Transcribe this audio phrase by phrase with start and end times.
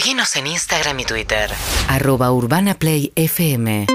[0.00, 1.50] Seguinos en Instagram y Twitter.
[1.86, 3.86] Arroba Urbana Play FM.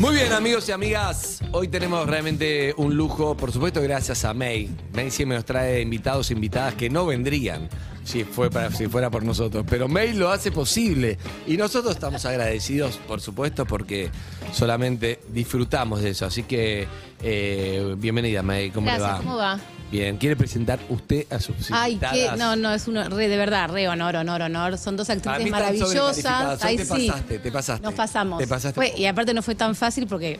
[0.00, 1.40] Muy bien, amigos y amigas.
[1.52, 4.68] Hoy tenemos realmente un lujo, por supuesto, gracias a May.
[4.92, 7.68] May siempre nos trae invitados e invitadas que no vendrían
[8.02, 9.64] si, fue para, si fuera por nosotros.
[9.70, 11.16] Pero May lo hace posible.
[11.46, 14.10] Y nosotros estamos agradecidos, por supuesto, porque
[14.52, 16.26] solamente disfrutamos de eso.
[16.26, 16.88] Así que,
[17.22, 18.72] eh, bienvenida, May.
[18.72, 19.18] ¿Cómo le va?
[19.18, 19.60] ¿cómo va?
[19.90, 23.70] Bien, ¿quiere presentar usted a sus Ay, que no, no, es uno re, de verdad,
[23.70, 24.76] re honor, honor, honor.
[24.76, 26.58] Son dos actrices están maravillosas.
[26.60, 27.08] Te sí.
[27.08, 27.82] pasaste, te pasaste.
[27.84, 28.38] Nos pasamos.
[28.38, 28.74] Te pasaste.
[28.74, 30.38] Fue- y aparte no fue tan fácil porque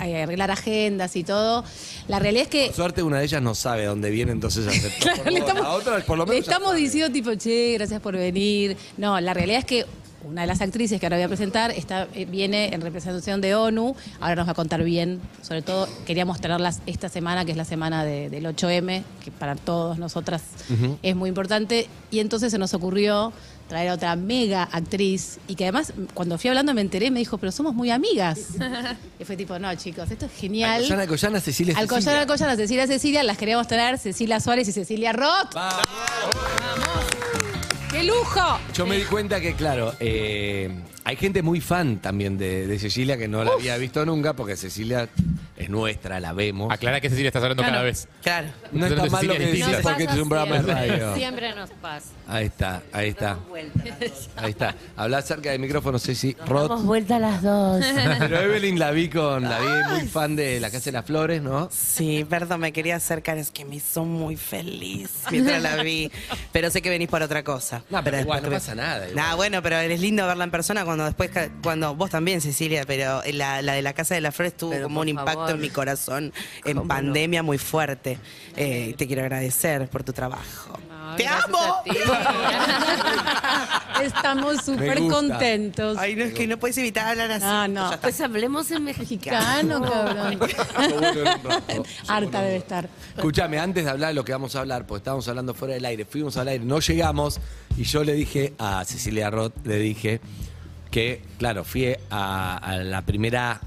[0.00, 1.64] arreglar agendas y todo.
[2.08, 4.98] La realidad es que Por suerte, una de ellas no sabe dónde viene, entonces aceptó.
[5.00, 7.34] Claro, Por le lo- estamos, la otra, por lo le menos ya estamos diciendo tipo,
[7.34, 8.76] che, gracias por venir.
[8.96, 9.86] No, la realidad es que
[10.24, 13.54] una de las actrices que ahora voy a presentar está, eh, viene en representación de
[13.54, 13.94] ONU.
[14.20, 15.20] Ahora nos va a contar bien.
[15.42, 19.56] Sobre todo, queríamos tenerlas esta semana, que es la semana de- del 8M, que para
[19.56, 20.42] todos nosotras
[21.02, 21.88] es muy importante.
[22.10, 23.32] Y entonces se nos ocurrió
[23.72, 27.38] traer a otra mega actriz y que además cuando fui hablando me enteré me dijo
[27.38, 28.48] pero somos muy amigas
[29.18, 32.20] y fue tipo no chicos esto es genial Alcoyana, Alcoyana, Cecilia, Alcoyana, Cecilia.
[32.20, 35.54] Alcoyana, Cecilia, Cecilia, las queríamos traer, Cecilia Suárez y Cecilia Roth.
[35.54, 35.86] Vamos.
[37.90, 38.58] ¡Qué lujo!
[38.74, 40.70] Yo me di cuenta que, claro, eh,
[41.04, 44.56] hay gente muy fan también de, de Cecilia que no la había visto nunca, porque
[44.56, 45.08] Cecilia
[45.56, 46.72] es nuestra, la vemos.
[46.72, 48.08] Aclara que Cecilia estás hablando cada vez.
[48.22, 48.48] Claro.
[48.72, 51.14] No está mal lo que decís Nos porque es un programa de radio.
[51.16, 52.06] Siempre nos pasa.
[52.28, 53.38] Ahí está, ahí está.
[54.36, 54.74] Ahí está.
[54.96, 56.82] Habla cerca del micrófono, Ceci Damos Roth.
[56.82, 57.84] vuelta a las dos.
[58.18, 61.42] Pero Evelyn la vi con, la vi muy fan de La Casa de las Flores,
[61.42, 61.68] ¿no?
[61.72, 66.10] Sí, perdón, me quería acercar, es que me hizo muy feliz mientras la vi.
[66.52, 67.82] Pero sé que venís por otra cosa.
[67.90, 69.08] No, pero igual no después pasa nada.
[69.08, 69.16] igual.
[69.16, 72.84] Nah, bueno, pero es lindo verla en persona cuando después, ca- cuando vos también, Cecilia,
[72.86, 75.50] pero la, la de la Casa de las Flores tuvo Pero como un impacto favor.
[75.50, 76.32] en mi corazón
[76.64, 78.18] en ¿Cómo pandemia muy fuerte.
[78.56, 80.78] Eh, te quiero agradecer por tu trabajo.
[81.16, 81.82] ¡Te amo!
[84.02, 85.96] Estamos súper contentos.
[85.98, 87.44] Ay, no, es que no puedes evitar hablar así.
[87.44, 87.90] No, no.
[88.00, 89.82] Pues hablemos en mexicano.
[89.82, 90.38] Cabrón.
[92.08, 92.88] Harta debe estar.
[93.16, 95.84] Escúchame, antes de hablar de lo que vamos a hablar, porque estábamos hablando fuera del
[95.84, 97.40] aire, fuimos al aire, no llegamos,
[97.76, 100.20] y yo le dije a Cecilia Roth, le dije
[100.92, 103.60] que, claro, fui a, a la primera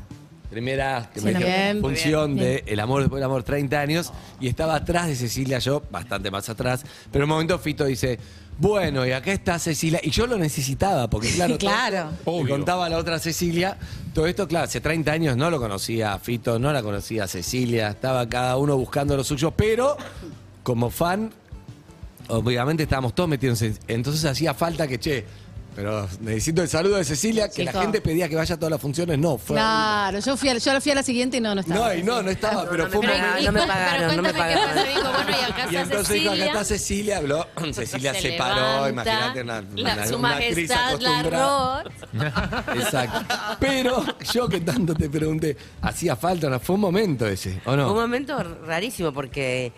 [0.49, 3.43] primera que Sí, me dijeron, bien, muy función bien, de El amor después del amor
[3.43, 7.59] 30 años y estaba atrás de Cecilia yo, bastante más atrás, pero en un momento
[7.59, 8.17] Fito dice,
[8.57, 12.09] bueno, y acá está Cecilia, y yo lo necesitaba, porque claro, Claro.
[12.23, 12.55] Obvio.
[12.55, 13.75] contaba la otra Cecilia,
[14.13, 17.27] todo esto, claro, hace 30 años no lo conocía a Fito, no la conocía a
[17.27, 19.97] Cecilia, estaba cada uno buscando lo suyo, pero
[20.63, 21.31] como fan,
[22.29, 23.77] obviamente estábamos todos metidos en...
[23.87, 25.25] Entonces hacía falta que, che,
[25.75, 28.81] pero necesito el saludo de Cecilia, que la gente pedía que vaya a todas las
[28.81, 29.55] funciones, no, fue...
[29.57, 31.89] Claro, yo fui, a, yo fui a la siguiente y no, no estaba.
[31.89, 33.39] No, y no, no estaba, pero fue un momento...
[33.39, 34.63] y no me pagaron, no me qué pagaron.
[34.73, 34.87] pasó.
[34.87, 36.45] Dijo, bueno, y acá Y está entonces dijo, acá Cecilia.
[36.47, 40.99] está Cecilia, habló, Cecilia se, Se paró, imagínate una, la- una- su una actriz majestad
[41.01, 41.83] la acostumbrada.
[41.83, 42.75] Roth.
[42.75, 43.35] Exacto.
[43.59, 46.49] Pero yo que tanto te pregunté, ¿hacía falta?
[46.49, 46.59] ¿No?
[46.59, 47.93] Fue un momento ese, ¿o Un no?
[47.93, 49.73] momento rarísimo porque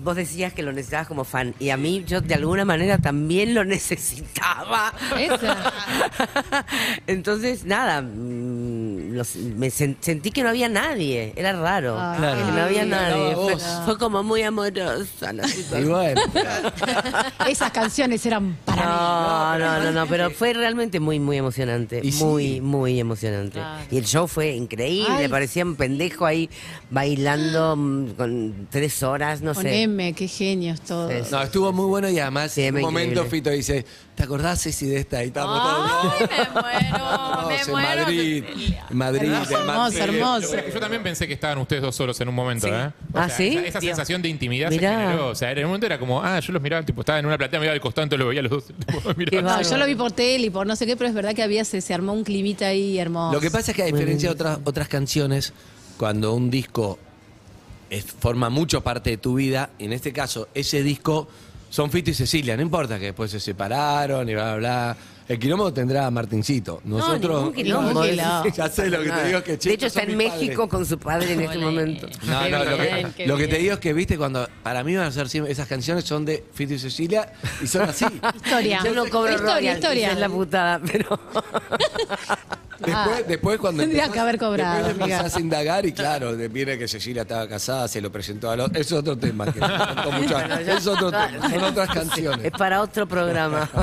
[0.00, 3.54] vos decías que lo necesitabas como fan y a mí yo de alguna manera también
[3.54, 4.92] lo necesitaba.
[7.06, 8.02] Entonces, nada,
[9.12, 11.96] los- me sen- sentí que no había nadie, era raro.
[11.98, 12.46] Ah, Claro.
[12.46, 13.36] Que no había nadie.
[13.84, 16.20] Fue, como muy amorosa la Y bueno,
[17.48, 18.88] Esas canciones eran para mí.
[18.88, 22.00] No, no, no, no, pero fue realmente muy, muy emocionante.
[22.02, 22.24] Y sí.
[22.24, 23.58] muy, muy emocionante.
[23.58, 23.84] Claro.
[23.90, 25.28] Y el show fue increíble, Ay.
[25.28, 26.48] parecía un pendejo ahí
[26.90, 29.82] bailando mm, con tres horas, no Con sé.
[29.82, 31.10] M, qué genios todos.
[31.12, 31.28] Sí, sí.
[31.32, 33.30] no, estuvo muy bueno y además Sí, en un momento increíble.
[33.30, 33.84] Fito dice,
[34.14, 35.22] ¿te acordás Ceci de esta?
[35.24, 35.90] Y estábamos todos,
[36.20, 37.88] Ay, me muero, no, me en muero.
[38.02, 38.44] Madrid,
[38.90, 39.98] en Madrid, en Hermoso, Madrid.
[40.00, 40.56] hermoso.
[40.74, 42.92] Yo también pensé que estaban ustedes dos solos en un momento, ¿eh?
[43.12, 43.48] O ¿Ah, sea, sí?
[43.56, 43.90] Esa, esa Dios.
[43.96, 44.90] sensación de intimidad Mirá.
[44.90, 45.28] se generó.
[45.28, 47.38] O sea, en un momento era como, ah, yo los miraba, tipo, estaba en una
[47.38, 48.64] platea, miraba al costante, los veía los dos.
[48.86, 49.42] tipo.
[49.42, 51.42] No, yo lo vi por tele y por no sé qué, pero es verdad que
[51.42, 53.32] había se, se armó un climita ahí hermoso.
[53.34, 55.52] Lo que pasa es que a diferencia de otras, otras canciones,
[55.96, 56.98] cuando un disco
[57.90, 61.28] es- forma mucho parte de tu vida, y en este caso ese disco
[61.72, 64.96] son Fito y Cecilia, no importa que después se separaron y bla, bla, bla.
[65.26, 66.82] El quilombo tendrá a Martincito.
[66.84, 67.44] Nosotros.
[67.44, 68.04] ningún quilombo.
[68.04, 70.70] Ya sé lo que te digo es que che, de hecho, está en México padres.
[70.70, 72.08] con su padre en este momento.
[72.24, 75.06] No, no, lo, que, lo que te digo es que, viste, cuando para mí van
[75.06, 77.32] a ser siempre, esas canciones son de Fito y Cecilia
[77.62, 78.04] y son así.
[78.34, 78.80] Historia.
[78.84, 80.12] Yo no cobro historia, historia.
[80.12, 81.18] es la putada, pero...
[82.84, 85.16] Después, después cuando Tendría empezás- que haber cobrado, Después amiga.
[85.18, 88.70] empezás a indagar y claro, viene que Cecilia estaba casada, se lo presentó a los...
[88.74, 89.46] Es otro tema.
[89.52, 92.46] Que contó mucho- es otro tema, son otras canciones.
[92.46, 93.68] es para otro programa.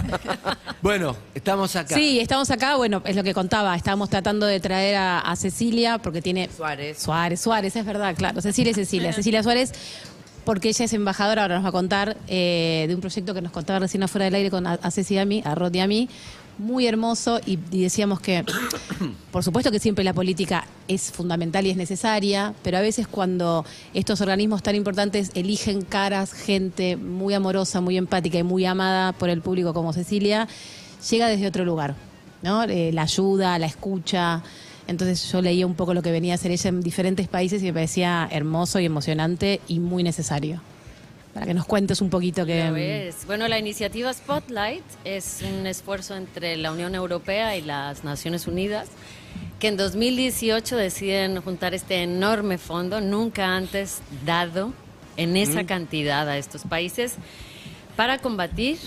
[0.82, 1.94] Bueno, estamos acá.
[1.94, 5.98] Sí, estamos acá, bueno, es lo que contaba, estábamos tratando de traer a, a Cecilia
[5.98, 6.50] porque tiene...
[6.56, 6.98] Suárez.
[7.02, 9.12] Suárez, Suárez, es verdad, claro, Cecilia y Cecilia.
[9.12, 9.74] Cecilia Suárez
[10.46, 13.52] porque ella es embajadora, ahora nos va a contar, eh, de un proyecto que nos
[13.52, 15.80] contaba recién afuera del aire con a, a Ceci y a mí, a Rod y
[15.82, 16.10] a mí,
[16.60, 18.46] muy hermoso, y, y decíamos que,
[19.32, 23.66] por supuesto que siempre la política es fundamental y es necesaria, pero a veces cuando
[23.94, 29.30] estos organismos tan importantes eligen caras, gente muy amorosa, muy empática y muy amada por
[29.30, 30.48] el público como Cecilia,
[31.10, 31.96] llega desde otro lugar,
[32.42, 32.64] ¿no?
[32.64, 34.44] Eh, la ayuda, la escucha.
[34.88, 37.66] Entonces yo leía un poco lo que venía a hacer ella en diferentes países y
[37.66, 40.62] me parecía hermoso y emocionante y muy necesario.
[41.40, 43.14] Para que nos cuentes un poquito que...
[43.26, 48.90] Bueno, la iniciativa Spotlight es un esfuerzo entre la Unión Europea y las Naciones Unidas
[49.58, 54.74] que en 2018 deciden juntar este enorme fondo, nunca antes dado
[55.16, 57.14] en esa cantidad a estos países,
[57.96, 58.78] para combatir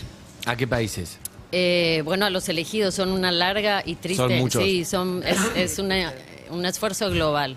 [0.44, 1.16] ¿A qué países?
[1.52, 4.22] Eh, bueno, a los elegidos son una larga y triste.
[4.28, 4.62] Son muchos.
[4.62, 6.12] Sí, son, es, es una-
[6.50, 7.56] un esfuerzo global.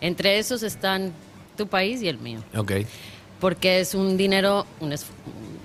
[0.00, 1.12] Entre esos están
[1.56, 2.42] tu país y el mío.
[2.56, 2.72] Ok.
[3.40, 5.06] Porque es un dinero, un, es-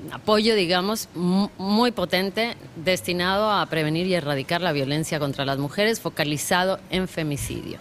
[0.05, 5.57] un apoyo, digamos, mu- muy potente destinado a prevenir y erradicar la violencia contra las
[5.57, 7.77] mujeres, focalizado en femicidio.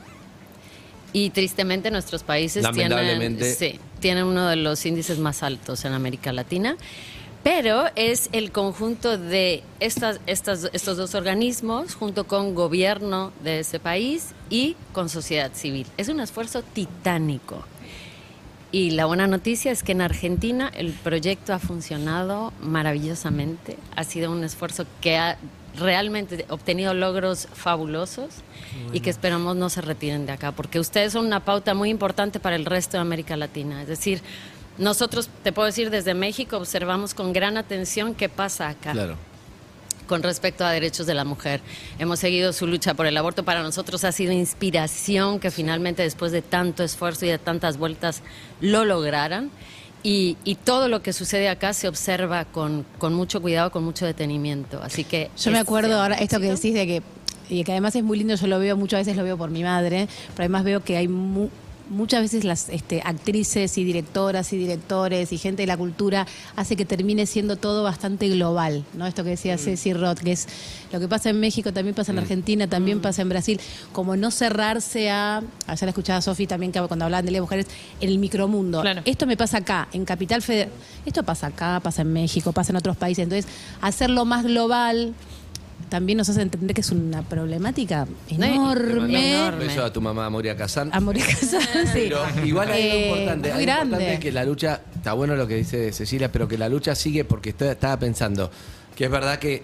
[1.12, 3.54] Y tristemente nuestros países tienen, Lamentablemente.
[3.54, 6.76] sí, tienen uno de los índices más altos en América Latina.
[7.43, 13.81] Pero es el conjunto de estas, estas, estos dos organismos junto con gobierno de ese
[13.81, 15.86] país y con sociedad civil.
[15.96, 17.64] Es un esfuerzo titánico.
[18.72, 23.76] Y la buena noticia es que en Argentina el proyecto ha funcionado maravillosamente.
[23.96, 25.38] Ha sido un esfuerzo que ha
[25.76, 28.28] realmente obtenido logros fabulosos
[28.93, 32.38] y que esperamos no se retiren de acá, porque ustedes son una pauta muy importante
[32.40, 33.82] para el resto de América Latina.
[33.82, 34.22] Es decir,
[34.78, 39.17] nosotros, te puedo decir, desde México observamos con gran atención qué pasa acá Claro.
[40.10, 41.60] Con respecto a derechos de la mujer.
[42.00, 43.44] Hemos seguido su lucha por el aborto.
[43.44, 48.22] Para nosotros ha sido inspiración que finalmente después de tanto esfuerzo y de tantas vueltas
[48.60, 49.50] lo lograran.
[50.02, 54.04] Y, y todo lo que sucede acá se observa con, con mucho cuidado, con mucho
[54.04, 54.82] detenimiento.
[54.82, 57.02] Así que Yo me acuerdo ahora, esto que decís de que,
[57.48, 59.62] y que además es muy lindo, yo lo veo muchas veces, lo veo por mi
[59.62, 61.50] madre, pero además veo que hay mu-
[61.90, 66.26] muchas veces las este, actrices y directoras y directores y gente de la cultura
[66.56, 69.06] hace que termine siendo todo bastante global, ¿no?
[69.06, 70.48] Esto que decía Ceci Roth, que es
[70.92, 73.60] lo que pasa en México, también pasa en Argentina, también pasa en Brasil,
[73.92, 77.66] como no cerrarse a, ayer la escuchaba Sofi también que cuando hablaban de las mujeres,
[78.00, 78.81] en el micromundo.
[78.81, 79.02] Claro.
[79.04, 80.70] Esto me pasa acá, en Capital Federal,
[81.04, 83.50] esto pasa acá, pasa en México, pasa en otros países, entonces
[83.81, 85.14] hacerlo más global
[85.90, 89.34] también nos hace entender que es una problemática enorme.
[89.34, 89.64] Enorme.
[89.66, 90.88] Beso a tu mamá, Moria Kazan.
[90.92, 92.08] A morir casada, sí.
[92.08, 93.48] Pero igual hay Eh, algo importante.
[93.50, 93.96] muy Hay grande.
[93.96, 97.25] importante que la lucha, está bueno lo que dice Cecilia, pero que la lucha sigue
[97.25, 98.50] porque estoy- estaba pensando
[98.96, 99.62] que es verdad que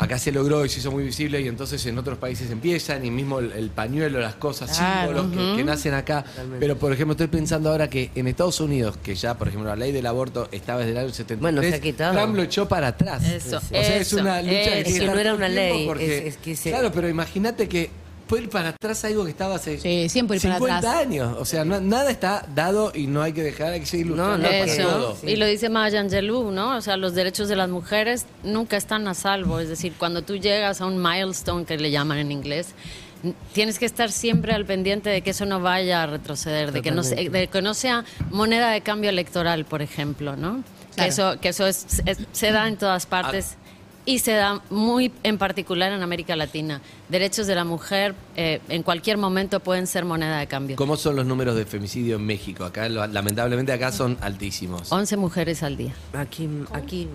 [0.00, 3.10] acá se logró y se hizo muy visible y entonces en otros países empiezan y
[3.10, 5.22] mismo el, el pañuelo, las cosas, Claro.
[5.22, 6.24] símbolos que, que nacen acá.
[6.58, 9.76] Pero por ejemplo estoy pensando ahora que en Estados Unidos, que ya por ejemplo la
[9.76, 12.14] ley del aborto estaba desde el año 73, Bueno, se ha quitado.
[12.14, 13.22] Trump lo echó para atrás.
[13.24, 14.70] Eso, o sea, es una lucha eso.
[14.72, 17.08] que Es tiene que no era una ley, porque- es- es que se- Claro, pero
[17.08, 17.90] imagínate que
[18.30, 20.94] puede ir para atrás algo que estaba hace Sí, siempre ir para 50 atrás.
[21.06, 21.36] años.
[21.38, 24.38] O sea, no- nada está dado y no hay que dejar, hay que seguir luchando
[24.38, 24.82] No, no, para Eso.
[24.88, 25.16] todo.
[25.24, 26.76] Y lo dice Maya Angelou, ¿no?
[26.76, 29.60] O sea, los derechos de las mujeres nunca están a salvo.
[29.60, 32.68] Es decir, cuando tú llegas a un milestone, que le llaman en inglés,
[33.24, 36.80] n- tienes que estar siempre al pendiente de que eso no vaya a retroceder, de
[36.82, 40.62] que no, se- de que no sea moneda de cambio electoral, por ejemplo, ¿no?
[40.90, 41.10] Que Claro.
[41.10, 43.56] eso, que eso es- es- se da en todas partes.
[44.06, 46.80] Y se da muy en particular en América Latina.
[47.10, 50.76] Derechos de la mujer eh, en cualquier momento pueden ser moneda de cambio.
[50.76, 52.64] ¿Cómo son los números de femicidio en México?
[52.64, 54.90] Acá, lamentablemente, acá son altísimos.
[54.90, 55.92] 11 mujeres al día.
[56.14, 57.08] Aquí, aquí,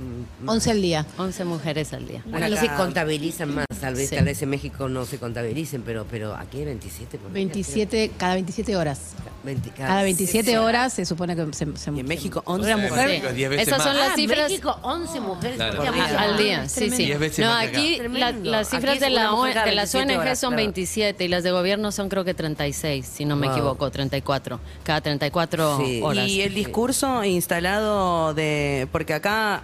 [0.45, 1.05] 11 al día.
[1.17, 2.23] 11 mujeres al día.
[2.33, 4.15] aquí se contabilizan más, tal vez, Sí.
[4.15, 8.11] tal vez en México no se contabilicen, pero, pero aquí hay 27 por día, 27,
[8.17, 9.15] cada 27 horas.
[9.21, 9.33] creo.
[9.45, 13.07] 20 Cada 27 horas se supone que se, se Y en México, 11 Una mujer.
[13.07, 15.83] México es 10 veces Esas son las Ah, cifras México, 11 mujeres Claro.
[16.17, 16.67] al día.
[16.75, 17.05] Sí, sí.
[17.05, 19.31] Diez veces No, más aquí la- las cifras de, la,
[19.65, 20.63] de las 27 ONG horas, son claro.
[20.63, 23.55] 27 y las de gobierno son creo que 36, si no me Wow.
[23.55, 24.59] equivoco, 34.
[24.83, 26.01] Cada 34 Sí.
[26.03, 26.27] horas.
[26.27, 28.87] Y el discurso instalado de.
[28.91, 29.63] Porque acá,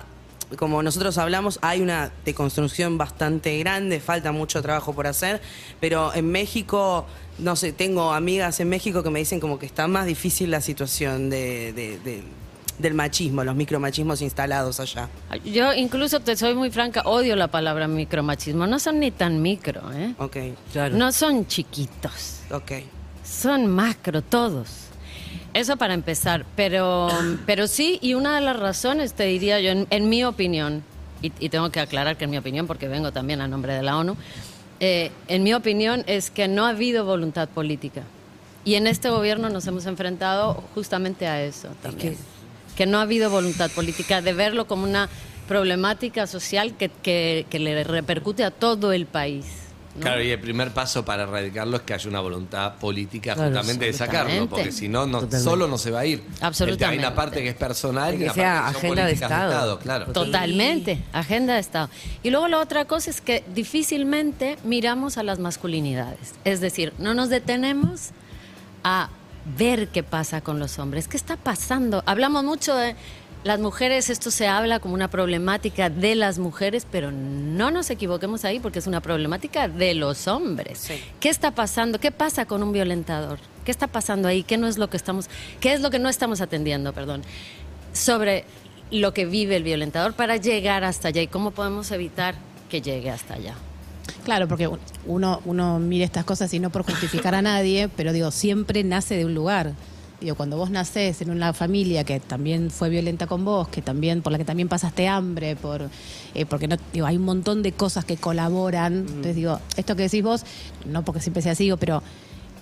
[0.57, 5.41] como nosotros hablamos, hay una deconstrucción bastante grande, falta mucho trabajo por hacer,
[5.79, 7.05] pero en México,
[7.37, 10.61] no sé, tengo amigas en México que me dicen como que está más difícil la
[10.61, 12.23] situación de, de- de-
[12.81, 15.07] del machismo, los micromachismos instalados allá.
[15.45, 18.67] Yo incluso te soy muy franca, odio la palabra micromachismo.
[18.67, 20.13] No son ni tan micro, ¿eh?
[20.17, 20.37] Ok,
[20.73, 20.95] Claro.
[20.97, 22.39] No son chiquitos.
[22.51, 22.71] ok.
[23.23, 24.67] Son macro todos.
[25.53, 27.09] Eso para empezar, pero,
[27.45, 30.83] pero sí, y una de las razones, te diría yo, en, en mi opinión,
[31.21, 33.83] y, y tengo que aclarar que en mi opinión, porque vengo también a nombre de
[33.83, 34.15] la ONU,
[34.79, 38.01] eh, en mi opinión es que no ha habido voluntad política.
[38.65, 42.13] Y en este gobierno nos hemos enfrentado justamente a eso Es también.
[42.13, 42.17] que
[42.75, 45.09] que no ha habido voluntad política de verlo como una
[45.47, 49.45] problemática social que, que- que le repercute a todo el país.
[49.95, 50.01] ¿no?
[50.03, 53.85] Claro, y el primer paso para erradicarlo es que haya una voluntad política Claro, justamente
[53.87, 55.05] de sacarlo, porque si no,
[55.37, 56.23] solo no se va a ir.
[56.39, 56.85] Absolutamente.
[56.85, 59.09] Hay una parte que es personal y Que una sea parte que son agenda de
[59.15, 59.79] políticas Estado.
[59.79, 60.05] claro.
[60.13, 61.89] Totalmente, agenda de Estado.
[62.23, 66.35] Y luego la otra cosa es que difícilmente miramos a las masculinidades.
[66.45, 68.11] Es decir, no nos detenemos
[68.85, 69.09] a
[69.45, 71.07] ver qué pasa con los hombres.
[71.07, 72.03] ¿Qué está pasando?
[72.05, 72.95] Hablamos mucho de
[73.43, 78.45] las mujeres, esto se habla como una problemática de las mujeres, pero no nos equivoquemos
[78.45, 80.77] ahí porque es una problemática de los hombres.
[80.77, 81.01] Sí.
[81.19, 81.99] ¿Qué está pasando?
[81.99, 83.39] ¿Qué pasa con un violentador?
[83.65, 84.43] ¿Qué está pasando ahí?
[84.43, 85.27] ¿Qué no es lo que estamos
[85.59, 87.23] qué es lo que no estamos atendiendo, perdón?
[87.93, 88.45] Sobre
[88.91, 92.35] lo que vive el violentador para llegar hasta allá y cómo podemos evitar
[92.69, 93.55] que llegue hasta allá.
[94.23, 94.69] Claro, porque
[95.05, 99.15] uno, uno mira estas cosas y no por justificar a nadie, pero digo, siempre nace
[99.15, 99.73] de un lugar.
[100.19, 104.21] Digo, cuando vos nacés en una familia que también fue violenta con vos, que también,
[104.21, 105.89] por la que también pasaste hambre, por,
[106.35, 108.97] eh, porque no, digo, hay un montón de cosas que colaboran.
[108.99, 110.43] Entonces digo, esto que decís vos,
[110.85, 112.03] no porque siempre sea así, digo, pero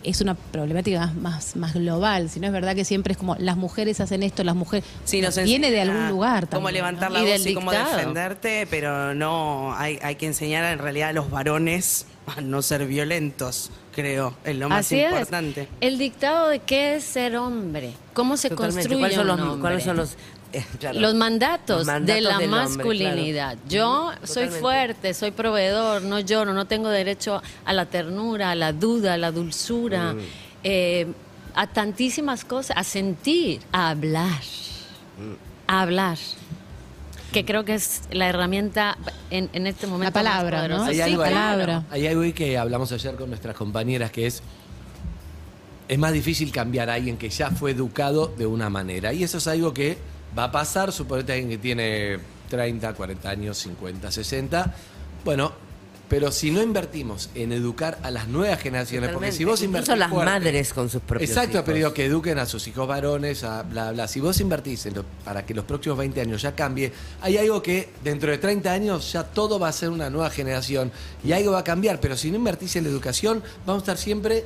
[0.04, 2.30] es una problemática más, más, más global.
[2.30, 4.86] Si no es verdad que siempre es como las mujeres hacen esto, las mujeres.
[5.04, 7.18] Sí, nos viene de algún lugar Cómo también, levantar ¿no?
[7.18, 11.10] la Y voz del y cómo defenderte, pero no hay, hay que enseñar en realidad
[11.10, 12.06] a los varones
[12.38, 15.62] a no ser violentos, creo, es lo más Así importante.
[15.62, 15.68] es.
[15.82, 18.76] El dictado de qué es ser hombre, cómo se Totalmente.
[18.90, 19.62] construye ¿Cuáles son un los, hombre?
[19.62, 20.16] cuáles son los,
[20.54, 23.54] eh, claro, Los mandatos, los mandatos de la hombre, masculinidad.
[23.58, 23.70] claro.
[23.70, 28.74] Yo soy fuerte, soy proveedor, no lloro, no tengo derecho a la ternura, a la
[28.74, 30.20] duda, a la dulzura, Mm.
[30.64, 31.08] eh,
[31.56, 34.42] a tantísimas cosas, a sentir, a hablar,
[35.68, 36.18] a hablar.
[37.32, 38.98] Que creo que es la herramienta
[39.30, 40.06] en, en este momento.
[40.20, 40.84] más palabra, ¿no?
[40.84, 41.84] Hay Sí, algo ahí- palabra.
[41.92, 44.42] Hay algo ahí que hablamos ayer con nuestras compañeras que es
[45.88, 49.12] es más difícil cambiar a alguien que ya fue educado de una manera.
[49.12, 49.98] Y eso es algo que
[50.38, 52.20] va a pasar, suponete alguien que tiene
[52.50, 54.76] 30, 40 años, 50, 60.
[55.26, 55.52] Bueno,
[56.10, 59.98] pero si no invertimos en educar a las nuevas generaciones, porque si vos Incluso invertís
[60.00, 61.64] las fuerte- madres con sus propios Exacto, hijos.
[61.66, 64.08] pero digo que eduquen a sus hijos varones, a bla, bla.
[64.08, 67.62] Si vos invertís en lo- para que los próximos 20 años ya cambie, hay algo
[67.62, 70.92] que dentro de 30 años ya todo va a ser una nueva generación
[71.24, 72.00] y algo va a cambiar.
[72.00, 74.46] Pero si no invertís en la educación, vamos a estar siempre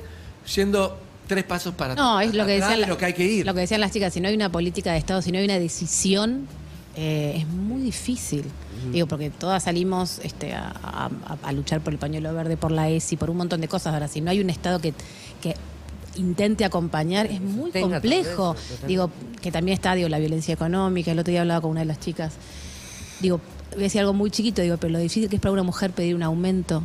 [0.54, 3.24] yendo tres pasos para No, es lo que decían de la- lo que hay que
[3.24, 3.46] ir.
[3.46, 5.44] Lo que decían las chicas, si no hay una política de Estado, si no hay
[5.46, 6.46] una decisión,
[6.96, 8.44] eh, es muy difícil.
[8.92, 11.10] Digo, porque todas salimos este, a, a-
[11.42, 13.92] a luchar por el pañuelo verde, por la ESI, por un montón de cosas.
[13.94, 14.92] Ahora, si no hay un Estado que,
[15.42, 15.54] que
[16.16, 18.54] intente acompañar, es muy complejo.
[18.86, 19.10] Digo,
[19.42, 21.10] que también está, digo, la violencia económica.
[21.12, 22.34] El otro día hablaba con una de las chicas.
[23.20, 23.40] Digo,
[23.72, 25.90] voy a decir algo muy chiquito, digo, pero lo difícil que es para una mujer
[25.92, 26.82] pedir un aumento,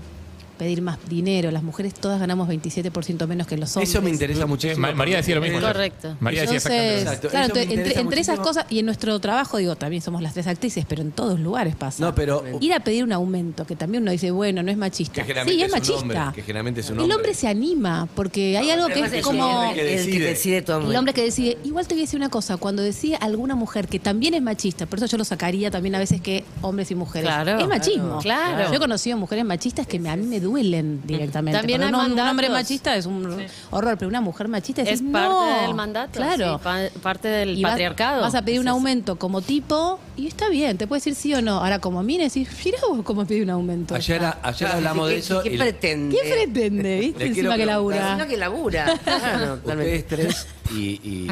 [0.59, 1.49] pedir más dinero.
[1.49, 3.89] Las mujeres todas ganamos 27% menos que los hombres.
[3.89, 4.81] Eso me interesa muchísimo.
[4.81, 5.59] Ma- María decía lo mismo.
[5.59, 6.15] Correcto.
[6.19, 7.17] María decía exactamente Entonces.
[7.17, 10.45] Exacto, claro, entre, entre esas cosas y en nuestro trabajo, digo, también somos las tres
[10.45, 12.03] actrices, pero en todos lugares pasa.
[12.03, 15.13] No, pero Ir a pedir un aumento, que también uno dice, bueno, no es machista.
[15.13, 15.99] Que generalmente Sí, es machista.
[16.01, 17.33] hombre, que generalmente es un el hombre.
[17.33, 19.43] se anima, porque hay algo que es es como...
[19.49, 20.61] el hombre que el que decide.
[20.61, 20.89] todo.
[20.89, 23.87] El hombre que decide, igual te voy a decir una cosa, cuando decide alguna mujer
[23.87, 26.95] que también es machista, por eso yo lo sacaría también a veces que hombres y
[26.95, 27.27] mujeres.
[27.29, 28.19] Claro, es machismo.
[28.19, 28.69] claro.
[28.69, 31.57] Yo he conocido mujeres machistas que me- a mí me duelen directamente.
[31.57, 35.11] También hay un, un hombre machista es un horror, pero una mujer machista Es decís,
[35.11, 35.61] parte no.
[35.61, 36.57] del mandato, Claro.
[36.57, 38.21] sí, pa- parte del Y vas- patriarcado.
[38.21, 38.75] Vas, a pedir un Es eso.
[38.75, 41.57] aumento como tipo y está bien, te puede decir sí o no.
[41.59, 43.95] Ahora, como mire, decís, mira vos cómo pedir un aumento.
[43.95, 45.41] ayer, ayer hablamos de eso.
[45.43, 46.17] ¿Qué y- pretende?
[46.19, 46.99] ¿Quién pretende?
[46.99, 47.25] ¿Viste?
[47.27, 48.07] Encima que labura.
[48.11, 48.99] Encima que labura.
[49.03, 49.53] Claro.
[49.65, 51.27] Ustedes tres, y, y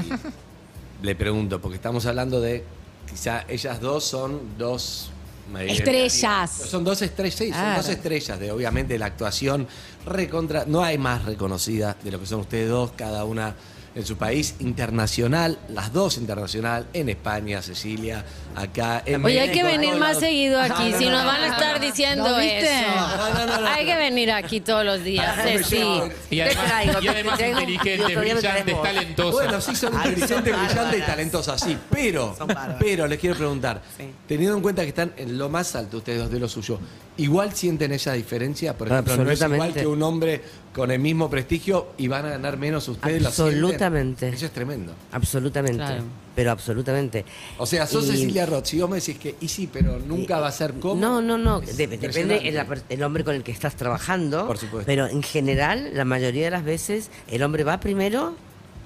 [1.02, 2.64] le pregunto, porque estamos hablando de,
[3.10, 5.12] quizá ellas dos son dos...
[5.56, 6.52] Estrellas.
[6.52, 7.78] Son dos estrellas, sí, son Claro.
[7.82, 9.68] dos estrellas de obviamente la actuación
[10.06, 10.66] recontra.
[10.66, 13.56] No hay más reconocida de lo que son ustedes dos, cada una
[13.98, 18.24] en su país internacional, las dos internacional, en España, Cecilia,
[18.56, 20.20] acá en Oye, hay que en venir más lados.
[20.20, 22.70] seguido aquí, No, si no, nos no, van a no, estar diciendo eso.
[22.96, 23.68] No, no, no, no.
[23.68, 25.80] Hay que venir aquí todos los días, No, no, Ceci.
[25.80, 26.10] no.
[26.30, 27.02] Y además, traigo?
[27.02, 28.84] y además Te traigo- inteligentes, otro día me traes brillantes, vos.
[28.84, 29.34] talentosas.
[29.34, 31.78] Bueno, sí, son inteligentes, brillantes y talentosas, sí.
[31.90, 32.38] Pero,
[32.80, 34.04] pero les quiero preguntar, Sí.
[34.28, 36.80] teniendo en cuenta que están en lo más alto ustedes dos de lo suyo,
[37.18, 38.78] ¿igual sienten esa diferencia?
[38.78, 40.42] Por ejemplo, no es igual que un hombre
[40.74, 43.26] con el mismo prestigio y van a ganar menos ustedes.
[43.26, 44.30] Absolutamente.
[44.30, 44.94] Eso es tremendo.
[45.12, 45.78] Absolutamente.
[45.78, 46.04] Claro.
[46.36, 47.26] Pero absolutamente.
[47.58, 48.66] O sea, sos Y- Cecilia Roth.
[48.66, 51.02] Si vos me decís que, y sí, pero nunca va a ser como.
[51.02, 51.62] No, no, no.
[51.62, 54.46] De- depende el, el hombre con el que estás trabajando.
[54.46, 54.86] Por supuesto.
[54.86, 58.36] Pero en general, la mayoría de las veces, el hombre va primero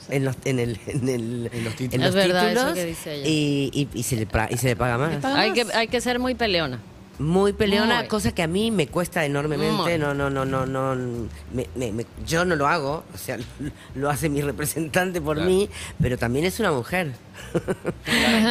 [0.10, 1.94] en los, en el, en el- En los títulos.
[1.94, 3.28] en los Es verdad eso títulos que dice ella.
[3.28, 5.18] y, y- y se le, pra- y se le paga más.
[5.18, 6.80] paga Hay que, hay que ser muy peleona.
[7.22, 8.08] Muy peleona, Muy.
[8.08, 9.74] cosa que a mí me cuesta enormemente.
[9.74, 9.98] Muy.
[9.98, 10.96] No, no, no, no, no.
[11.54, 13.38] me- me- me- yo no lo hago, o sea,
[13.96, 15.70] lo hace mi representante por mí,
[16.02, 17.12] pero también es una mujer.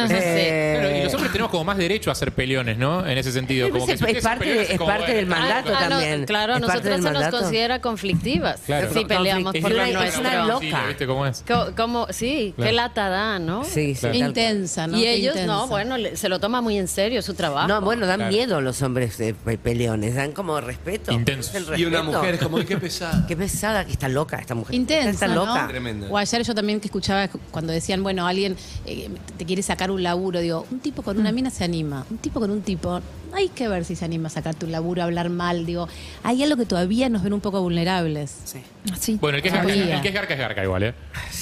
[0.09, 3.05] Eh, Claro, y los hombres tenemos como más derecho a ser peleones, ¿no?
[3.05, 3.69] En ese sentido.
[3.69, 5.89] Como que es- si es parte de- peleones, es como, parte del mandato Ah, no,
[5.89, 6.25] también.
[6.25, 8.59] claro, a nosotros se nos considera conflictivas.
[8.65, 8.89] Claro.
[8.93, 10.59] Sí, peleamos Es por es una loca.
[10.61, 11.43] Sí, ¿Viste cómo es?
[11.47, 12.69] Co- Como, sí, Claro.
[12.69, 13.63] qué lata da, ¿no?
[13.63, 14.07] Sí, sí.
[14.13, 14.97] Intensa, ¿no?
[14.97, 15.53] y ellos, intensa.
[15.53, 17.67] no, bueno, le- se lo toma muy en serio su trabajo.
[17.67, 18.31] No, bueno, dan Claro.
[18.61, 21.11] Los hombres eh, pe- peleones, dan como respeto.
[21.11, 21.53] Intensos.
[21.55, 22.17] El Y una respeto.
[22.19, 23.25] mujer es como, "Ay, qué pesada.
[23.27, 24.75] Qué pesada, que está loca esta mujer.
[24.75, 25.45] Intensa, Está ¿no?
[25.45, 25.67] loca.
[25.67, 26.07] Tremenda.
[26.09, 30.03] O ayer yo también que escuchaba cuando decían, bueno, alguien eh, te quiere sacar un
[30.03, 33.01] laburo, digo, un tipo con una mina se anima, un tipo con un tipo,
[33.33, 35.87] hay que ver si se anima a sacarte un laburo, a hablar mal, digo,
[36.23, 38.33] hay algo que todavía nos ven un poco vulnerables.
[38.45, 38.59] Sí.
[38.99, 39.17] Sí.
[39.21, 40.93] Bueno, el que, es garca, el que es garca es garca igual, ¿eh?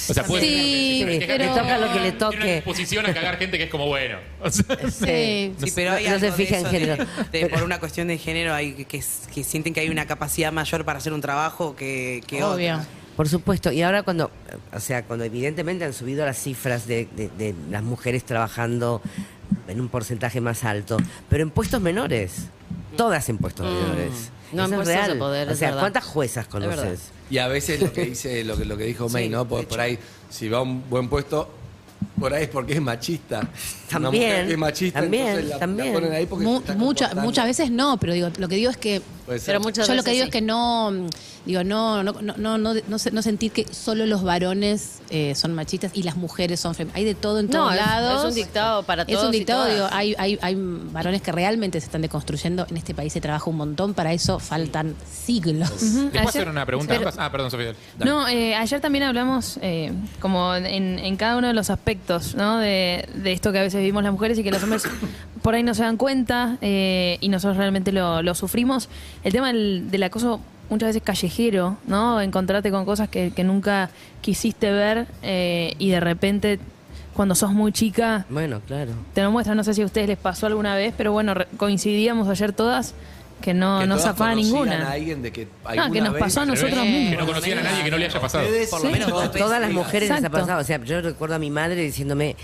[0.08, 2.54] O sea, puede Sí, ser pero- Le toca lo que le Tiene una toque.
[2.56, 4.18] disposición a cagar gente que es como bueno.
[4.42, 5.54] O sea, Sí.
[5.58, 7.06] Sí, pero hay no se algo fija en de- género.
[7.32, 9.02] de- por una cuestión de género, hay que, que,
[9.34, 12.74] que sienten que hay una capacidad mayor para hacer un trabajo que, que Obvio.
[12.74, 12.86] otra.
[13.16, 14.30] Por supuesto, y ahora cuando,
[14.72, 19.02] o sea, cuando evidentemente han subido las cifras de, de- de las mujeres trabajando
[19.68, 20.96] en un porcentaje más alto,
[21.28, 22.32] pero en puestos menores,
[22.96, 24.10] todas en puestos menores.
[24.52, 24.56] Mm.
[24.56, 25.18] No en Eso es puestos de real.
[25.18, 25.80] poder, O sea, verdad.
[25.82, 27.00] ¿cuántas juezas conoces?
[27.30, 29.46] Y a veces lo que dice, lo que, lo que dijo May, Sí, ¿no?
[29.46, 31.48] Por, por ahí, si va a un buen puesto,
[32.18, 33.38] por ahí es porque es machista.
[33.40, 33.48] Una
[33.88, 35.92] También, mujer que es machista, también, la, la también.
[35.92, 39.00] ponen ahí porque Mu- mucha- muchas veces no, pero digo, lo que digo es que.
[39.46, 40.28] Pero muchas yo lo que digo sí.
[40.28, 41.06] es que no, mm,
[41.46, 45.34] digo, no, no, no, no, no, no se- no sentir que solo los varones eh,
[45.34, 48.24] son machistas y las mujeres son fem- Hay de todo en No, todos es- lados.
[48.24, 49.74] es un dictado para Es todos un y dictado, todas.
[49.74, 52.66] digo, hay, hay, hay varones que realmente se están deconstruyendo.
[52.70, 55.70] En este país se trabaja un montón, para eso faltan siglos.
[55.70, 56.94] ¿Les puedo Ayer- hacer una pregunta?
[56.98, 57.74] pero- ah, perdón, Sofía.
[57.98, 58.10] dale.
[58.10, 62.58] No, eh, ayer también hablamos eh, como en, en cada uno de los aspectos, ¿no?
[62.58, 64.82] De, de esto que a veces vivimos las mujeres y que los hombres
[65.42, 68.88] por ahí no se dan cuenta eh, y nosotros realmente lo, lo sufrimos.
[69.24, 72.20] El tema del, del acoso muchas veces callejero, ¿no?
[72.20, 76.58] Encontrarte con cosas que, que nunca quisiste ver eh, y de repente
[77.12, 78.92] cuando sos muy chica Bueno, claro.
[79.14, 79.56] te lo muestran.
[79.56, 82.94] No sé si a ustedes les pasó alguna vez, pero bueno, re- coincidíamos ayer todas
[83.42, 84.88] que no, Que no zafaba ninguna.
[84.88, 87.20] A alguien de que Ah, que nos vez- pasó a nosotros Que mismos.
[87.20, 88.44] no conocían a nadie que no le haya pasado.
[88.44, 90.38] Ustedes, Por lo menos todas- las mujeres les ha Exacto.
[90.38, 90.60] pasado.
[90.60, 92.36] O sea, yo recuerdo a mi madre diciéndome,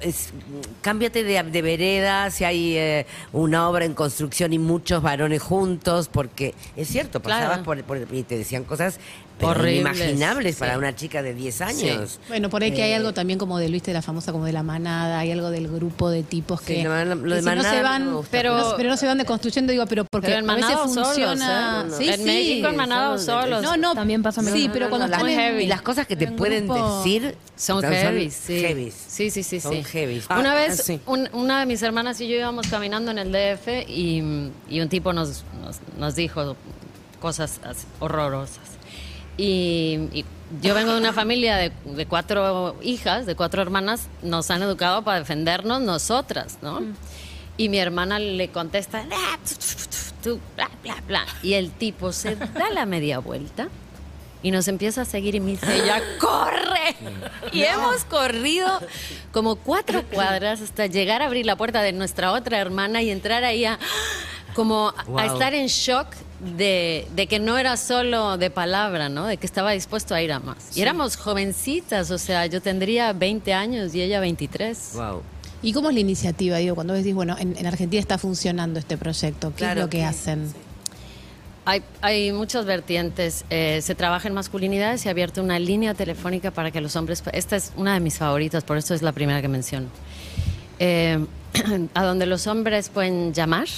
[0.00, 0.32] es-
[0.80, 6.08] cámbiate de, de vereda si hay eh, una obra en construcción y muchos varones juntos,
[6.08, 7.64] porque es cierto, pasabas Claro.
[7.64, 8.98] por, por- y te decían cosas
[9.48, 10.78] pero Horribles, inimaginables para sí.
[10.78, 12.20] una chica de 10 años.
[12.28, 14.44] Bueno, por ahí que hay Eh, algo también como de Luis de la famosa, como
[14.46, 17.28] de la manada, hay algo del grupo de tipos Sí, que, lo de- lo que
[17.28, 19.18] de si no manada se no van, me gusta, pero, pero- pero no se van
[19.18, 21.86] deconstruyendo, digo, pero porque Pero en a veces manado solos, funciona.
[21.88, 21.92] ¿eh?
[21.98, 22.24] Sí, en sí.
[22.24, 23.44] México en manado solos.
[23.44, 23.62] solos.
[23.62, 25.64] No, no, También pasa Sí, pero cuando las, heavy.
[25.64, 28.90] y las cosas que te en pueden grupo- decir Son heavy, sí.
[29.08, 29.84] Sí, sí, sí, Son sí.
[29.84, 30.24] heavies.
[30.30, 31.00] Una Ah, vez, sí.
[31.06, 35.12] un- una de mis hermanas y yo íbamos caminando en el DF y, un tipo
[35.12, 35.42] nos,
[36.16, 36.56] dijo
[37.20, 37.60] cosas
[38.00, 38.58] horrorosas.
[39.36, 40.24] Y, y
[40.60, 45.02] yo vengo de una familia de, de cuatro hijas, de cuatro hermanas, nos han educado
[45.02, 46.80] para defendernos nosotras, ¿no?
[47.56, 49.38] Y mi hermana le contesta, "Ah,
[50.56, 51.26] bla, bla, bla.
[51.42, 53.68] Y el tipo se da la media vuelta
[54.42, 56.96] y nos empieza a seguir y me dice, ella corre.
[57.52, 58.66] Y hemos corrido
[59.32, 63.44] como cuatro cuadras hasta llegar a abrir la puerta de nuestra otra hermana y entrar
[63.44, 63.78] ahí a,
[64.54, 65.20] como a- a Wow.
[65.20, 66.08] estar en shock
[66.56, 69.26] de, de que no era solo de palabra, ¿no?
[69.26, 70.76] De que estaba dispuesto a ir a más.
[70.76, 74.92] Y éramos jovencitas, o sea, yo tendría 20 años y ella 23.
[74.94, 75.22] Wow.
[75.62, 76.56] ¿Y cómo es la iniciativa?
[76.56, 79.90] Digo, cuando decís, bueno, en, en Argentina está funcionando este proyecto, ¿qué Claro es lo
[79.90, 80.52] que que- hacen?
[81.64, 83.44] Hay, hay muchas vertientes.
[83.48, 86.96] Eh, se trabaja en masculinidades y se ha abierto una línea telefónica para que los
[86.96, 87.22] hombres.
[87.32, 89.86] Esta es una de mis favoritas, por eso es la primera que menciono.
[90.80, 91.24] Eh,
[91.94, 93.68] a donde los hombres pueden llamar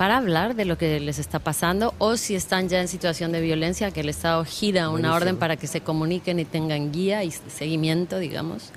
[0.00, 3.42] para hablar de lo que les está pasando o si están ya en situación de
[3.42, 7.30] violencia, que el Estado gira una orden para que se comuniquen y tengan guía y
[7.30, 8.70] seguimiento, digamos,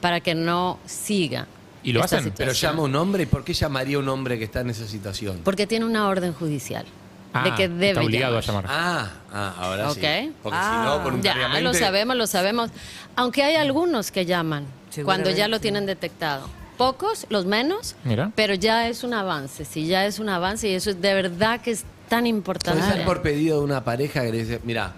[0.00, 1.48] para que no siga.
[1.82, 2.32] ¿Y lo esta hacen?
[2.36, 5.40] Pero llama un hombre, ¿y por qué llamaría un hombre que está en esa situación?
[5.42, 6.90] Porque tiene una orden judicial de
[7.32, 8.64] Ah, que debe está obligado llamar.
[8.66, 8.86] a llamar.
[9.02, 9.98] Ah, ah, ahora sí.
[9.98, 10.34] Ok.
[10.44, 10.70] Porque Ah.
[10.70, 11.62] si no, Ya, voluntariamente...
[11.62, 12.70] lo sabemos, lo sabemos.
[13.16, 14.64] Aunque hay algunos que llaman
[15.04, 16.48] cuando ya lo tienen detectado.
[16.78, 18.30] Pocos, los menos, Mira.
[18.34, 19.64] pero ya es un avance.
[19.66, 22.80] Sí, ya es un avance y eso es de verdad que es tan importante.
[22.80, 24.94] Puede ser por pedido de una pareja que le dice, mira,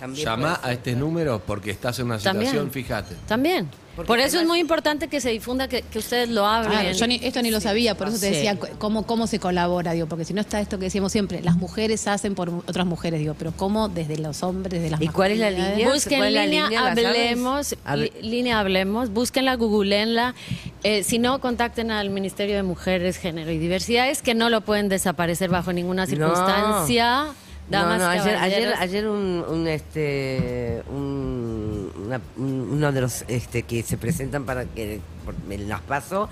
[0.00, 2.46] También llama a este número porque estás en una También.
[2.52, 3.16] situación, fíjate.
[3.26, 3.68] También.
[3.96, 6.70] Porque por eso es muy importante que se difunda, que, que ustedes lo hablen.
[6.70, 9.40] Claro, yo ni- esto ni lo sabía, por eso te decía cu- cómo, cómo se
[9.40, 12.86] colabora, digo, porque si no está esto que decíamos siempre, las mujeres hacen por otras
[12.86, 15.78] mujeres, digo, pero cómo desde los hombres, desde las ¿Y cuál es la masculinidades?
[15.78, 15.92] línea?
[15.94, 16.80] Busquen ¿Cuál es la línea, línea?
[16.84, 17.06] ¿La sabes?
[17.06, 20.36] hablemos, Hable- li- línea hablemos, búsquenla, googleenla.
[20.84, 24.88] Eh, si no, contacten al Ministerio de Mujeres, Género y Diversidades, que no lo pueden
[24.88, 27.26] desaparecer bajo ninguna circunstancia.
[27.68, 33.24] Damas, no, no, ayer, ayer, ayer un, un, este, un- una- un- uno de los
[33.28, 36.28] este, que se presentan para que por, me las paso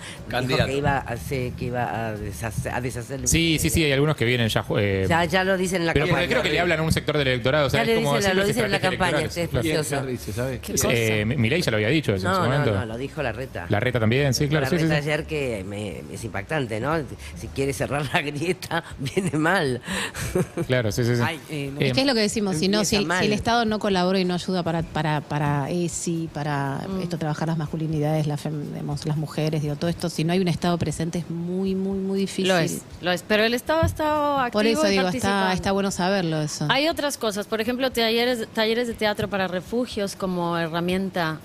[0.47, 3.93] dijo que iba a hacer, que iba a deshacer, a deshacer Sí, sí, sí, hay
[3.93, 4.65] algunos que vienen ya.
[4.79, 6.29] eh, Ya, ya lo dicen en la pero campaña.
[6.29, 7.67] creo que le hablan a un sector del electorado.
[7.67, 9.29] O sea, Ya es le como dicen, lo las dicen en la campaña.
[9.29, 10.03] ¿Quién precioso.
[10.91, 11.25] Eh?
[11.27, 12.75] Milei ya lo había dicho eso en No, su no, momento.
[12.75, 13.67] no, lo dijo la reta.
[13.69, 14.65] La reta también, sí, claro.
[14.65, 15.09] la Sí, sí, reta sí.
[15.11, 16.97] ayer que me- es impactante, ¿no?
[17.37, 19.81] Si quiere cerrar la grieta, viene mal.
[20.67, 21.17] Claro, sí, sí.
[21.17, 21.23] sí.
[21.25, 21.81] Ay, eh, no.
[21.81, 24.19] Eh, Es que es lo que decimos, si, no, si, si el Estado no colabora
[24.19, 29.05] y no ayuda para, para, para ESI, para esto, trabajar las masculinidades, las, fem- digamos,
[29.07, 32.21] las mujeres, digo, todo esto, si no hay un Estado presente es muy, muy, muy
[32.21, 32.49] difícil.
[32.49, 33.25] Lo es, lo es.
[33.27, 36.67] Pero el Estado ha estado activo Por eso y digo, está, está bueno saberlo eso.
[36.71, 41.41] Hay otras cosas, por ejemplo, talleres, talleres de teatro para refugios como herramienta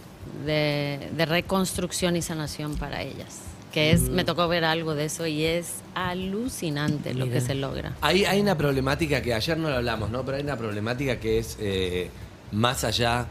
[0.46, 3.40] de, de reconstrucción y sanación para ellas.
[3.74, 7.94] Que es, me tocó ver algo de eso y es alucinante lo que se logra.
[8.02, 10.24] Hay, hay una problemática que ayer no lo hablamos, ¿no?
[10.26, 12.10] Pero hay una problemática que es eh,
[12.52, 13.26] más allá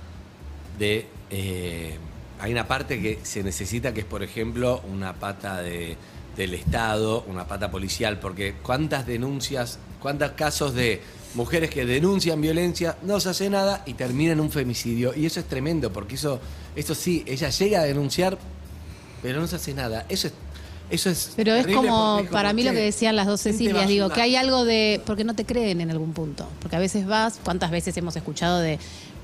[0.79, 1.07] de.
[1.31, 1.99] eh,
[2.41, 5.97] hay una parte que se necesita que es, por ejemplo, una pata de,
[6.37, 11.01] del Estado, una pata policial, porque cuántas denuncias, cuántos casos de
[11.35, 15.13] mujeres que denuncian violencia, no se hace nada y termina en un femicidio.
[15.15, 16.41] Y eso es tremendo, porque eso,
[16.75, 18.39] eso sí, ella llega a denunciar,
[19.23, 20.07] pero no se hace nada.
[20.09, 20.35] Eso es.
[20.91, 23.65] Eso es Pero es como, porque para mí lo que decían las dos ¿quién te
[23.67, 26.49] va a Cecilias, digo, que hay algo de, porque no te creen en algún punto,
[26.61, 28.81] porque a veces vas, ¿cuántas veces hemos escuchado de,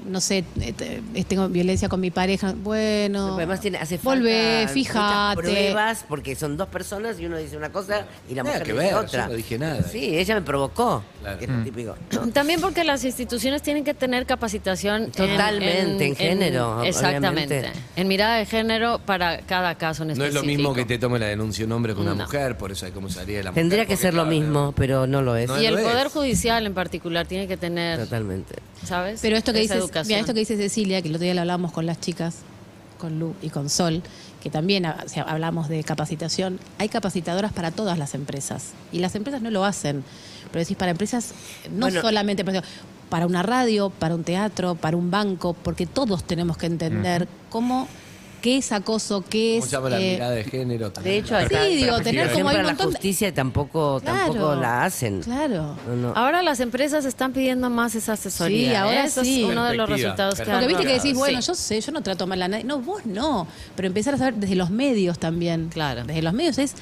[0.07, 3.99] no sé, eh, te- eh, tengo violencia con mi pareja, bueno, Pero además tiene, hace
[3.99, 5.37] falta volvé, muchas fíjate.
[5.43, 8.73] pruebas porque son dos personas y uno dice una cosa y la Nada mujer que
[8.73, 9.27] dice ver, yo otra.
[9.29, 9.83] no dije nada.
[9.83, 11.39] Sí, ella me provocó, Claro.
[11.39, 11.97] que es lo típico.
[12.13, 12.29] ¿no?
[12.33, 17.59] También porque las instituciones tienen que tener capacitación en- Totalmente, en género, Exactamente.
[17.59, 17.81] obviamente.
[17.97, 20.43] En mirada de género para cada caso en No es específico.
[20.43, 22.25] lo mismo que te tome la denuncia un hombre que una No.
[22.25, 23.63] mujer, por eso hay comisaría de la mujer.
[23.63, 25.49] Tendría que porque, ser lo claro, mismo, pero no lo es.
[25.49, 25.87] No Y el lo es.
[25.87, 28.55] Poder Judicial en particular tiene que tener, Totalmente.
[28.85, 29.21] ¿sabes?
[29.21, 30.09] Pero esto que Esa dices, educación.
[30.09, 32.37] mira, esto que dice Cecilia, que el otro día lo hablamos con las chicas,
[32.99, 34.03] con Lu y con Sol,
[34.43, 38.73] que también o sea, hablamos de capacitación, hay capacitadoras para todas las empresas.
[38.93, 40.05] Y las empresas no lo hacen.
[40.53, 41.33] Pero decís, para empresas,
[41.71, 42.01] no Bueno.
[42.01, 42.63] solamente para,
[43.09, 47.89] para una radio, para un teatro, para un banco, porque todos tenemos que entender cómo,
[48.41, 49.71] qué es acoso, qué ¿Cómo es...
[49.71, 50.87] se llama la eh, mirada de género?
[50.87, 51.17] De también?
[51.25, 54.19] hecho, acá, Sí, digo, tener como hay un la montón de- justicia tampoco, Claro.
[54.33, 55.21] tampoco la hacen.
[55.23, 55.77] Claro.
[55.89, 56.13] No, no.
[56.17, 58.69] Ahora las empresas están pidiendo más esa asesoría.
[58.69, 58.77] Sí, ¿eh?
[58.77, 59.43] ahora Eso sí.
[59.45, 60.45] es uno de los resultados que.
[60.51, 61.17] Porque viste que decís, Sí.
[61.17, 62.65] bueno, yo sé, yo no trato mal a nadie.
[62.65, 63.47] No, vos no.
[63.75, 65.69] Pero empezar a saber desde los medios también.
[65.73, 66.05] Claro.
[66.05, 66.75] Desde los medios es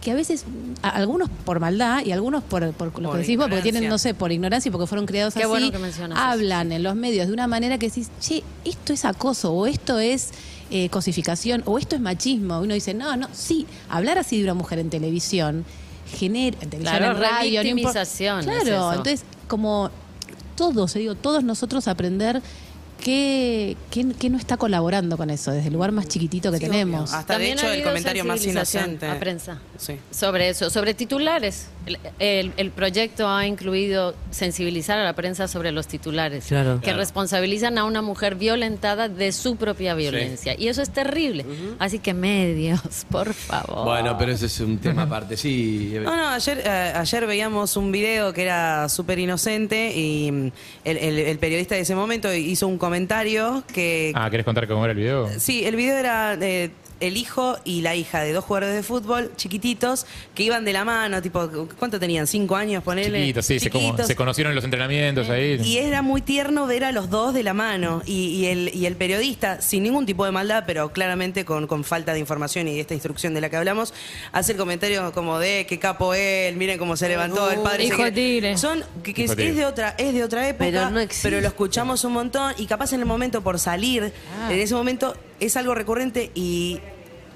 [0.00, 0.44] que a veces,
[0.82, 3.88] a- algunos por maldad y algunos por, por lo Por que decís vos, porque tienen,
[3.88, 6.82] no sé, por ignorancia y porque fueron criados Qué así, bueno que eso, hablan en
[6.82, 10.30] los medios de una manera que decís, che, esto es acoso o esto es
[10.74, 12.58] eh, cosificación o esto es machismo.
[12.60, 15.64] Uno dice, no, no, sí, hablar así de una mujer en televisión
[16.18, 17.96] genera, en televisión, Claro, en radio, no es
[18.44, 18.88] Claro, eso.
[18.94, 19.90] entonces como
[20.56, 22.42] todos, digo, todos nosotros aprender
[23.02, 26.64] qué, qué, qué no está colaborando con eso, desde el lugar más chiquitito que Sí,
[26.66, 27.10] tenemos.
[27.10, 27.18] obvio.
[27.18, 29.06] Hasta de También hecho ha el comentario más inocente.
[29.08, 29.58] A prensa.
[29.78, 29.96] Sí.
[30.10, 31.66] Sobre eso, sobre titulares.
[31.86, 36.76] El, el- el proyecto ha incluido sensibilizar a la prensa sobre los titulares, Claro.
[36.76, 36.98] que Claro.
[36.98, 40.54] responsabilizan a una mujer violentada de su propia violencia.
[40.58, 41.44] Y eso es terrible.
[41.78, 43.84] Así que medios, por favor.
[43.84, 45.36] Bueno, pero ese es un tema aparte.
[45.36, 46.04] Sí, Eve.
[46.04, 50.46] No, no, ayer, eh, ayer veíamos un video que era súper inocente y mm,
[50.84, 54.12] el, el- el periodista de ese momento hizo un comentario que...
[54.14, 55.28] Ah, ¿querés contar cómo era el video?
[55.38, 56.70] Sí, el video era eh,
[57.02, 60.84] el hijo y la hija de dos jugadores de fútbol chiquititos que iban de la
[60.84, 62.26] mano, tipo, ¿cuánto tenían?
[62.26, 62.82] ¿Cinco años?
[62.82, 63.20] Ponele.
[63.20, 64.06] Chiquitos, sí, se, como- Chiquitos.
[64.06, 65.60] se conocieron en los entrenamientos ahí.
[65.64, 68.02] Y era muy tierno ver a los dos de la mano.
[68.06, 71.84] Y, y el, y el periodista, sin ningún tipo de maldad, pero claramente con, con
[71.84, 73.92] falta de información y de esta instrucción de la que hablamos,
[74.32, 77.84] hace el comentario como de qué capo él, miren cómo se levantó el padre.
[77.84, 78.32] hijo se de quiere-".
[78.40, 78.58] tigre.
[78.58, 79.52] Son, que, Hijo de es tigre.
[79.54, 81.28] de otra, es de otra época, Pero no existe.
[81.28, 84.52] pero lo escuchamos un montón y capaz en el momento por salir, Ah.
[84.52, 86.80] en ese momento es algo recurrente y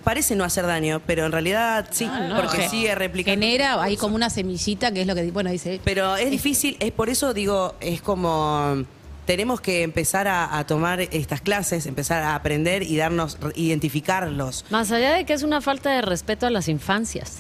[0.05, 3.45] parece no hacer daño, pero en realidad sí, Ah, no, porque sigue replicando.
[3.45, 5.81] Genera ahí como una semillita que es lo que, bueno, dice.
[5.85, 8.85] Pero es difícil, es por eso digo, es como
[9.27, 14.65] tenemos que empezar a, a tomar estas clases, empezar a aprender y darnos, identificarlos.
[14.71, 17.39] Más allá de que es una falta de respeto a las infancias.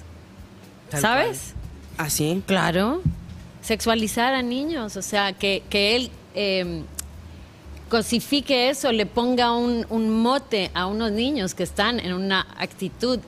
[0.90, 1.55] Tal ¿Sabes?
[1.96, 2.42] Así.
[2.46, 3.02] Claro.
[3.62, 6.83] Sexualizar a niños, o sea, que, que él eh,
[7.88, 13.18] cosifique eso, le ponga un, un mote a unos niños que están en una actitud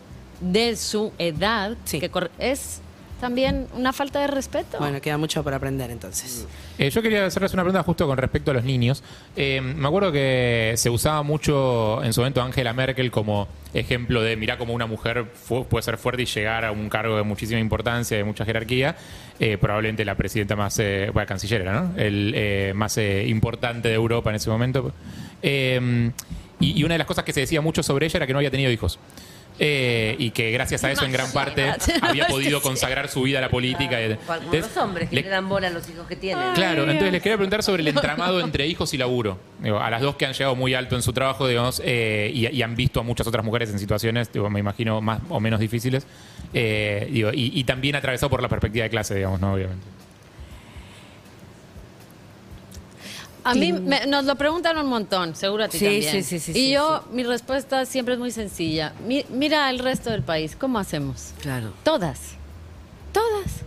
[0.41, 2.01] de su edad, Sí.
[2.01, 2.81] que es
[3.21, 4.79] también una falta de respeto.
[4.79, 6.47] Bueno, queda mucho por aprender entonces.
[6.79, 9.03] Eh, yo quería hacerles una pregunta justo con respecto a los niños.
[9.37, 14.37] Eh, me acuerdo que se usaba mucho en su momento Angela Merkel como ejemplo de
[14.37, 17.61] mirá cómo una mujer fu- puede ser fuerte y llegar a un cargo de muchísima
[17.61, 18.97] importancia, de mucha jerarquía.
[19.41, 21.93] Eh, probablemente la presidenta más, eh, bueno, canciller era, ¿no?
[21.97, 24.93] El eh, más eh, importante de Europa en ese momento.
[25.43, 26.11] Eh,
[26.61, 28.39] y, y una de las cosas que se decía mucho sobre ella era que no
[28.41, 28.99] había tenido hijos.
[29.61, 33.41] Eh, y que gracias a eso en gran parte había podido consagrar su vida a
[33.43, 33.97] la política.
[34.25, 36.53] Como Entonces, los hombres que le- le, dan bola a los hijos que tienen.
[36.55, 39.37] Claro, entonces les quería preguntar sobre el entramado entre hijos y laburo.
[39.61, 42.47] Digo, a las dos que han llegado muy alto en su trabajo, digamos, eh, y,
[42.47, 45.59] y han visto a muchas otras mujeres en situaciones, digo, me imagino, más o menos
[45.59, 46.07] difíciles.
[46.55, 49.55] eh, digo, y, y también atravesado por la perspectiva de clase, digamos, ¿no?
[49.55, 49.85] Obviamente.
[53.51, 56.13] A mí me- nos lo preguntan un montón, seguro a ti Sí, también.
[56.13, 58.93] sí, sí, sí, y sí, yo, mi respuesta siempre es muy sencilla.
[59.07, 61.33] Mi- mira el resto del país, ¿cómo hacemos?
[61.41, 61.73] Claro.
[61.83, 62.21] Todas.
[63.13, 63.63] Todas.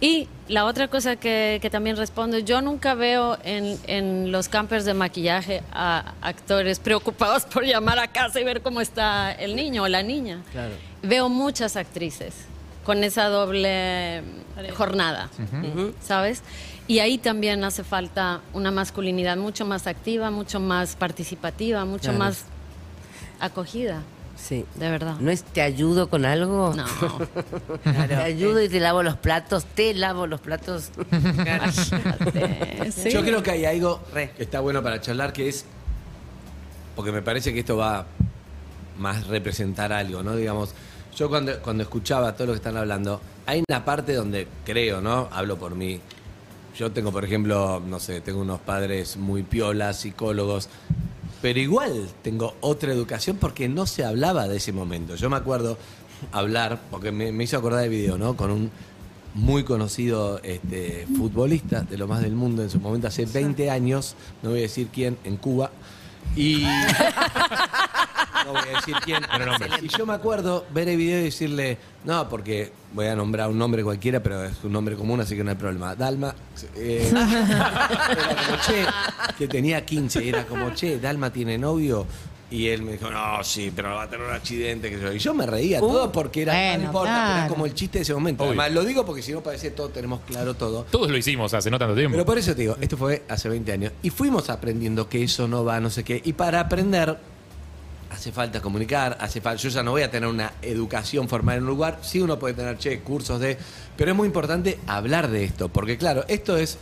[0.00, 4.84] Y la otra cosa que, que también respondo, yo nunca veo en, en los campers
[4.84, 9.84] de maquillaje a actores preocupados por llamar a casa y ver cómo está el niño
[9.84, 10.42] o la niña.
[10.52, 10.74] Claro.
[11.02, 12.34] Veo muchas actrices
[12.84, 14.22] con esa doble
[14.76, 15.30] jornada,
[16.02, 16.42] ¿sabes?
[16.86, 22.18] Y ahí también hace falta una masculinidad mucho más activa, mucho más participativa, mucho Claro.
[22.18, 22.44] más
[23.40, 24.02] acogida,
[24.36, 24.66] Sí.
[24.74, 25.16] de verdad.
[25.18, 26.74] ¿No es te ayudo con algo?
[26.74, 26.84] No.
[28.08, 30.90] Te ayudo y te lavo los platos, te lavo los platos.
[32.94, 33.10] Sí.
[33.10, 35.64] Yo creo que hay algo que está bueno para charlar, que es,
[36.96, 38.06] porque me parece que esto va a
[38.98, 40.36] más representar algo, ¿no?
[40.36, 40.74] Digamos,
[41.16, 45.28] yo cuando, cuando escuchaba todo lo que están hablando, hay una parte donde creo, ¿no?
[45.32, 46.00] Hablo por mí.
[46.76, 50.68] Yo tengo, por ejemplo, no sé, tengo unos padres muy piolas, psicólogos,
[51.40, 55.14] pero igual tengo otra educación porque no se hablaba de ese momento.
[55.14, 55.78] Yo me acuerdo
[56.32, 58.36] hablar, porque me, me hizo acordar el video, ¿no?
[58.36, 58.70] Con un
[59.34, 64.14] muy conocido este, futbolista de lo más del mundo en su momento, hace 20 años,
[64.42, 65.70] no voy a decir quién, en Cuba.
[66.36, 66.64] Y.
[68.44, 69.22] No voy a decir quién.
[69.82, 73.58] Y yo me acuerdo ver el video y decirle, no, porque voy a nombrar un
[73.58, 75.94] nombre cualquiera, pero es un nombre común, así que no hay problema.
[75.94, 76.34] Dalma.
[76.76, 78.84] eh, era como, che,
[79.38, 82.06] que tenía 15, era como, che, Dalma tiene novio.
[82.50, 84.88] Y él me dijo, no, sí, pero va a tener un accidente.
[84.88, 85.12] Que yo.
[85.12, 87.48] Y yo me reía todo porque era, Bueno, no importa, era claro.
[87.52, 88.44] como el chiste de ese momento.
[88.44, 88.50] Obvio.
[88.52, 90.84] Además, lo digo porque si no parece todo, tenemos claro todo.
[90.88, 92.12] Todos lo hicimos hace no tanto tiempo.
[92.12, 93.92] Pero por eso te digo, esto fue hace 20 años.
[94.02, 96.20] Y fuimos aprendiendo que eso no va, no sé qué.
[96.24, 97.18] Y para aprender,
[98.24, 99.60] hace falta comunicar, hace falta.
[99.62, 101.98] Yo ya no voy a tener una educación formal en un lugar.
[102.00, 103.58] Sí, uno puede tener, che, cursos de.
[103.98, 105.68] Pero es muy importante hablar de esto.
[105.68, 106.78] Porque, claro, esto es.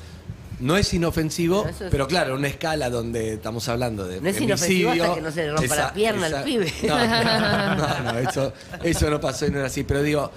[0.60, 4.28] No es inofensivo, Pero eso es- pero claro, una escala donde estamos hablando de No
[4.28, 6.72] es inofensivo hasta que no se le rompa la pierna al pibe.
[6.86, 7.74] No, no,
[8.04, 8.52] no, no, eso,
[8.84, 9.82] eso no pasó y no era así.
[9.82, 10.30] Pero digo,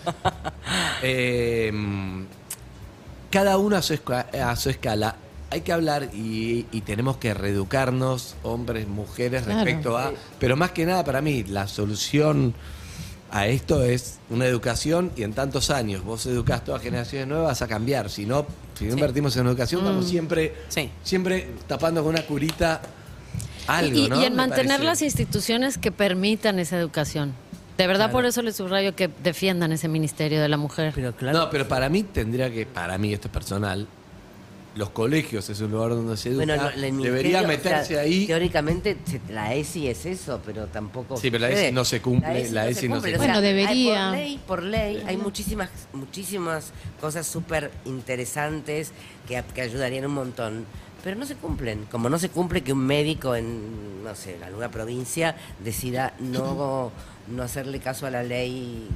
[1.03, 1.71] eh,
[3.29, 3.99] cada uno a su,
[4.41, 5.15] a su escala.
[5.55, 9.63] Hay que hablar y, y tenemos que reeducarnos, hombres, mujeres, Claro.
[9.63, 10.11] respecto a...
[10.37, 12.53] Pero más que nada, para mí, la solución
[13.31, 17.61] a esto es una educación y en tantos años vos educás todas generaciones nuevas vas
[17.61, 18.09] a cambiar.
[18.09, 18.45] Si no,
[18.77, 20.89] si no invertimos en educación, vamos siempre, Sí.
[21.03, 22.81] siempre tapando con una curita
[23.67, 24.21] algo, y, ¿no?
[24.21, 24.83] y en Me mantener parece.
[24.83, 27.33] las instituciones que permitan esa educación.
[27.77, 30.91] De verdad, por eso les subrayo que defiendan ese ministerio de la mujer.
[30.95, 31.37] Pero claro.
[31.39, 33.87] No, pero para mí tendría que, para mí esto es personal,
[34.75, 38.01] los colegios es un lugar donde se educa, Bueno, no, el debería meterse o sea,
[38.01, 38.27] ahí.
[38.27, 41.15] Teóricamente, se- la ESI es eso, pero tampoco.
[41.17, 41.51] Sí, pero la.
[41.51, 43.17] ESI no se cumple, la ESI no se cumple.
[43.17, 44.07] Bueno, debería.
[44.09, 48.91] por ley, por ley, hay muchísimas, muchísimas cosas súper interesantes
[49.27, 50.65] que, que ayudarían un montón.
[51.05, 51.85] Pero no se cumplen.
[51.89, 56.91] Como no se cumple que un médico en, no sé, en alguna provincia decida no,
[57.27, 58.87] no hacerle caso a la ley.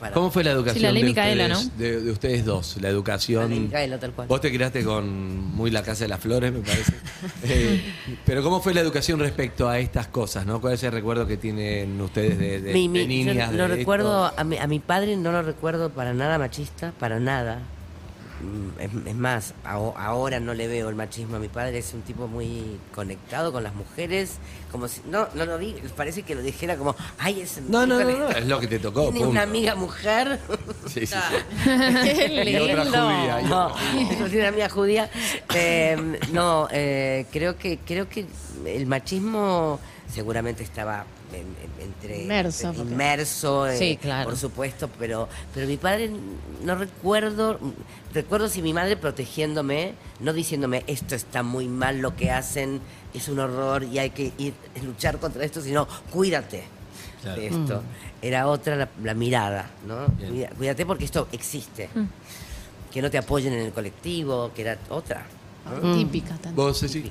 [0.00, 2.76] Para, ¿Cómo fue la educación Sí, la ley de, Micaela, ustedes, de, de ustedes dos?
[2.80, 3.42] La educación.
[3.42, 4.28] La ley Micaela, tal cual.
[4.28, 5.08] Vos te criaste con
[5.54, 6.92] muy la casa de las flores, me parece.
[7.44, 7.80] Eh,
[8.26, 10.44] pero ¿cómo fue la educación respecto a estas cosas?
[10.46, 10.60] ¿no?
[10.60, 13.50] ¿Cuál es el recuerdo que tienen ustedes de, de- Mi- mi- de niñas?
[13.52, 17.20] yo lo recuerdo, a mi, a mi padre no lo recuerdo para nada machista, para
[17.20, 17.60] nada.
[18.40, 21.94] Mm, Es, es más, aho- ahora no le veo el machismo a mi padre, es
[21.94, 24.32] un tipo muy conectado con las mujeres,
[24.70, 27.98] como si, no, no lo vi, parece que lo dijera como, ay, es No, no,
[27.98, 29.04] no, no, es lo que te tocó.
[29.04, 29.30] Tiene punto.
[29.30, 30.38] una amiga mujer.
[30.86, 31.36] Sí, sí, sí.
[31.64, 33.06] ¡Qué Y otra lindo!
[33.06, 33.36] judía.
[33.36, 35.10] otra tiene una amiga judía.
[35.54, 38.26] Eh, no, eh, creo que creo que
[38.64, 39.80] el machismo
[40.12, 41.04] seguramente estaba
[41.80, 44.28] entre Inmerso, entre- inmerso, eh, Sí, claro.
[44.30, 46.10] por supuesto, pero pero mi padre
[46.62, 47.58] no recuerdo
[48.14, 52.80] recuerdo si mi madre protegiéndome, no diciéndome esto está muy mal lo que hacen,
[53.12, 56.64] es un horror y hay que ir luchar contra esto, sino cuídate.
[57.22, 57.40] Claro.
[57.40, 57.82] de esto.
[58.22, 60.06] Era otra la, la mirada, ¿no?
[60.30, 60.48] Bien.
[60.56, 61.88] Cuídate porque esto existe.
[61.92, 62.04] Mm.
[62.92, 65.26] Que no te apoyen en el colectivo, que era otra.
[65.82, 65.96] ¿no?
[65.96, 66.54] Típica también.
[66.54, 67.10] Vos, Ceci.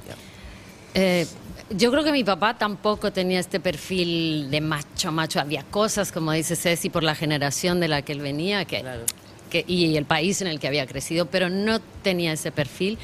[0.95, 1.27] Eh,
[1.71, 5.39] yo creo que mi papá tampoco tenía este perfil de macho, macho.
[5.39, 9.01] Había cosas, como dice Ceci, por la generación de la que él venía que, Claro.
[9.49, 12.97] que- y el país en el que había crecido, pero no tenía ese perfil.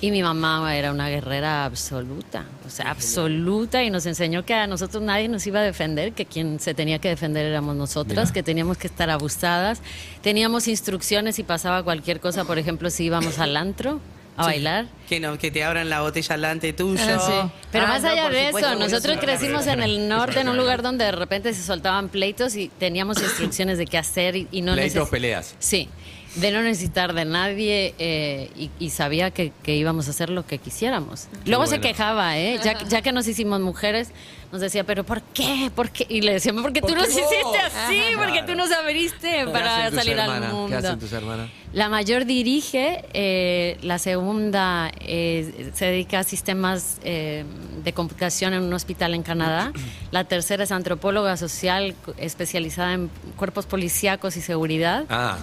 [0.00, 4.68] Y mi mamá era una guerrera absoluta, o sea, absoluta, y nos enseñó que a
[4.68, 8.32] nosotros nadie nos iba a defender, que quien se tenía que defender éramos nosotras, Mira.
[8.34, 9.80] que teníamos que estar abusadas.
[10.22, 14.00] Teníamos instrucciones y pasaba cualquier cosa, por ejemplo, si íbamos al antro
[14.38, 14.86] a bailar.
[15.08, 17.02] Que, no, que te abran la botella delante tuyo.
[17.06, 17.18] Ah,
[17.50, 17.60] sí.
[17.72, 19.20] Pero Ah, más no, allá de supuesto, eso, nosotros eso.
[19.26, 23.20] crecimos en el norte, en un lugar donde de repente se soltaban pleitos y teníamos
[23.22, 25.54] instrucciones de qué hacer y, y no Pleitos, neces- peleas.
[25.58, 25.88] Sí,
[26.34, 30.46] de no necesitar de nadie eh, y, y sabía que, que íbamos a hacer lo
[30.46, 31.28] que quisiéramos.
[31.46, 32.60] Luego se quejaba, ¿eh?
[32.62, 34.10] Ya, ya que nos hicimos mujeres,
[34.52, 35.70] nos decía, ¿pero por qué?
[35.74, 36.06] ¿por qué?
[36.08, 39.50] Y le decíamos, porque tú ¿Por nos qué hiciste así, porque tú nos abriste ¿Qué
[39.52, 40.68] para salir al mundo.
[40.68, 41.50] ¿Qué hacen tus hermanas?
[41.72, 47.44] La mayor dirige, eh, la segunda eh, se dedica a sistemas eh,
[47.84, 49.72] de computación en un hospital en Canadá,
[50.10, 55.36] la tercera es antropóloga social especializada en cuerpos policíacos y seguridad, Ah,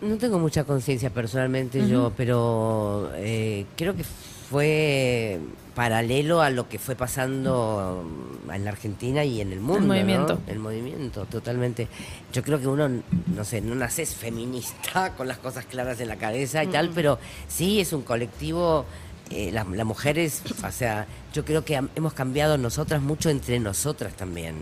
[0.00, 5.38] No tengo mucha conciencia personalmente yo, pero eh, creo que fue
[5.76, 8.02] paralelo a lo que fue pasando
[8.50, 9.82] en la Argentina y en el mundo.
[9.82, 9.86] ¿no?
[9.88, 10.40] movimiento.
[10.46, 11.86] El movimiento, totalmente.
[12.32, 16.16] Yo creo que uno, no sé, no naces feminista con las cosas claras en la
[16.16, 18.86] cabeza y tal, pero sí es un colectivo.
[19.30, 24.56] eh, las mujeres, o sea, yo creo que hemos cambiado nosotras mucho entre nosotras también.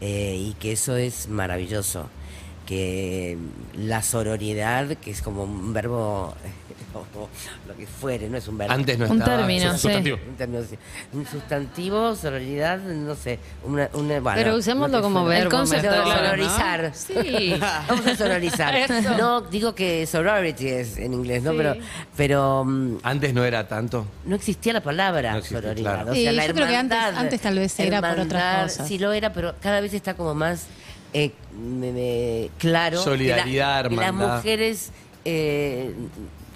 [0.00, 2.08] Eh, y que eso es maravilloso
[2.66, 3.38] que
[3.74, 6.34] la sororidad, que es como un verbo,
[7.00, 7.28] o
[7.68, 8.72] lo que fuere, no es un verbo.
[8.74, 9.36] Antes no Un estaba.
[9.38, 9.78] término, sí.
[9.78, 10.18] Sustantivo.
[10.28, 10.78] Un término, sí.
[11.12, 13.38] Un sustantivo, sororidad, no sé.
[13.64, 15.42] Una, una- bueno, Pero usémoslo como verbo.
[15.44, 16.04] El concepto de ¿no?
[16.14, 16.92] sororizar.
[16.94, 17.54] Sí.
[17.88, 18.74] Vamos a sororizar.
[18.76, 19.16] Eso.
[19.16, 21.52] No, digo que sorority es en inglés, ¿no?
[21.52, 21.56] Sí.
[21.58, 21.74] Pero,
[22.16, 24.06] pero mm, Antes no era tanto.
[24.24, 25.94] no existía la palabra No existía, sororidad.
[25.94, 26.10] claro.
[26.10, 28.88] O Sí, sea, la yo creo que antes- antes tal vez era por otras cosas.
[28.88, 30.66] Sí lo era, pero cada vez está como más
[31.12, 32.98] eh, me- me- claro.
[32.98, 34.36] que Solidaridad, la- que las hermandad.
[34.36, 34.90] mujeres
[35.24, 35.94] eh,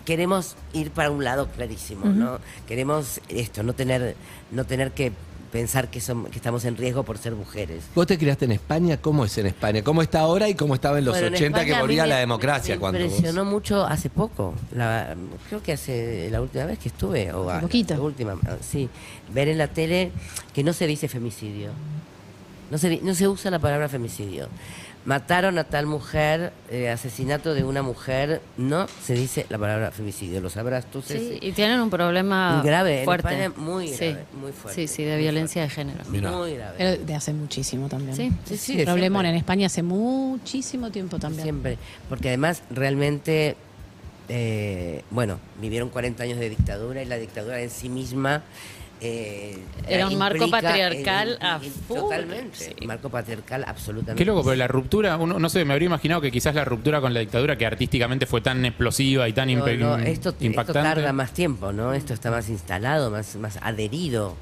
[0.04, 2.38] queremos ir para un lado clarísimo, ¿no?
[2.66, 4.16] Queremos esto, no tener,
[4.50, 5.12] no tener que
[5.52, 7.82] pensar que, som- que estamos en riesgo por ser mujeres.
[7.94, 8.98] ¿Vos te criaste en España?
[8.98, 9.82] ¿Cómo es en España?
[9.82, 12.02] ¿Cómo está ahora y cómo estaba en los Bueno, en 80 España que a volvía
[12.04, 12.74] me- la democracia?
[12.76, 14.54] Me cuando vos- impresionó mucho hace poco.
[14.72, 15.16] La-
[15.48, 17.32] creo que hace la última vez que estuve.
[17.32, 17.94] O Hace poquito.
[17.94, 18.88] La última, ah, sí.
[19.34, 20.12] Ver en la tele
[20.54, 21.70] que no se dice femicidio.
[22.70, 24.46] No se, no se usa la palabra femicidio.
[25.06, 30.42] Mataron a tal mujer, eh, asesinato de una mujer, no se dice la palabra femicidio.
[30.42, 33.28] ¿Lo sabrás tú, Sí, y tienen un problema Grave, en fuerte.
[33.28, 34.08] España muy Sí.
[34.10, 36.04] grave, muy fuerte, Sí, sí, de violencia de género.
[36.10, 36.30] Mira.
[36.30, 36.74] Muy grave.
[36.76, 38.14] Pero de hace muchísimo también.
[38.14, 38.30] Sí.
[38.44, 39.28] Sí, sí, problemón siempre.
[39.30, 41.44] en España hace muchísimo tiempo también.
[41.44, 41.78] Siempre.
[42.10, 43.56] Porque además, realmente,
[44.28, 48.42] eh, bueno, vivieron 40 años de dictadura y la dictadura en sí misma
[49.00, 49.56] eh,
[49.88, 52.56] Era un marco patriarcal a full, Totalmente.
[52.78, 52.86] sí.
[52.86, 54.16] Marco patriarcal, absolutamente.
[54.22, 57.00] Qué loco, pero la ruptura, uno, no sé, me habría imaginado que quizás la ruptura
[57.00, 60.44] con la dictadura, que artísticamente fue tan explosiva y tan No, impe- no, esto, esto
[60.44, 60.82] impactante.
[60.82, 61.94] tarda más tiempo, ¿no?
[61.94, 64.36] Esto está más instalado, más, más adherido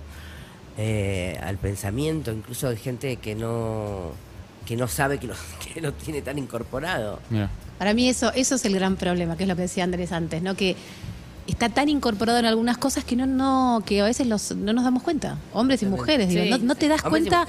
[0.76, 2.32] eh, al pensamiento.
[2.32, 4.12] Incluso hay gente que no
[4.66, 5.34] que no sabe que lo,
[5.74, 7.20] que lo tiene tan incorporado.
[7.30, 7.48] Mira.
[7.78, 10.42] Para mí eso, eso es el gran problema, que es lo que decía Andrés antes,
[10.42, 10.54] ¿no?
[10.56, 10.76] Que
[11.48, 14.84] está tan incorporado en algunas cosas que no, no, que a veces los, no nos
[14.84, 15.36] damos cuenta.
[15.52, 16.50] Hombres y mujeres, digo, Sí.
[16.50, 17.46] no, no te das cuenta, no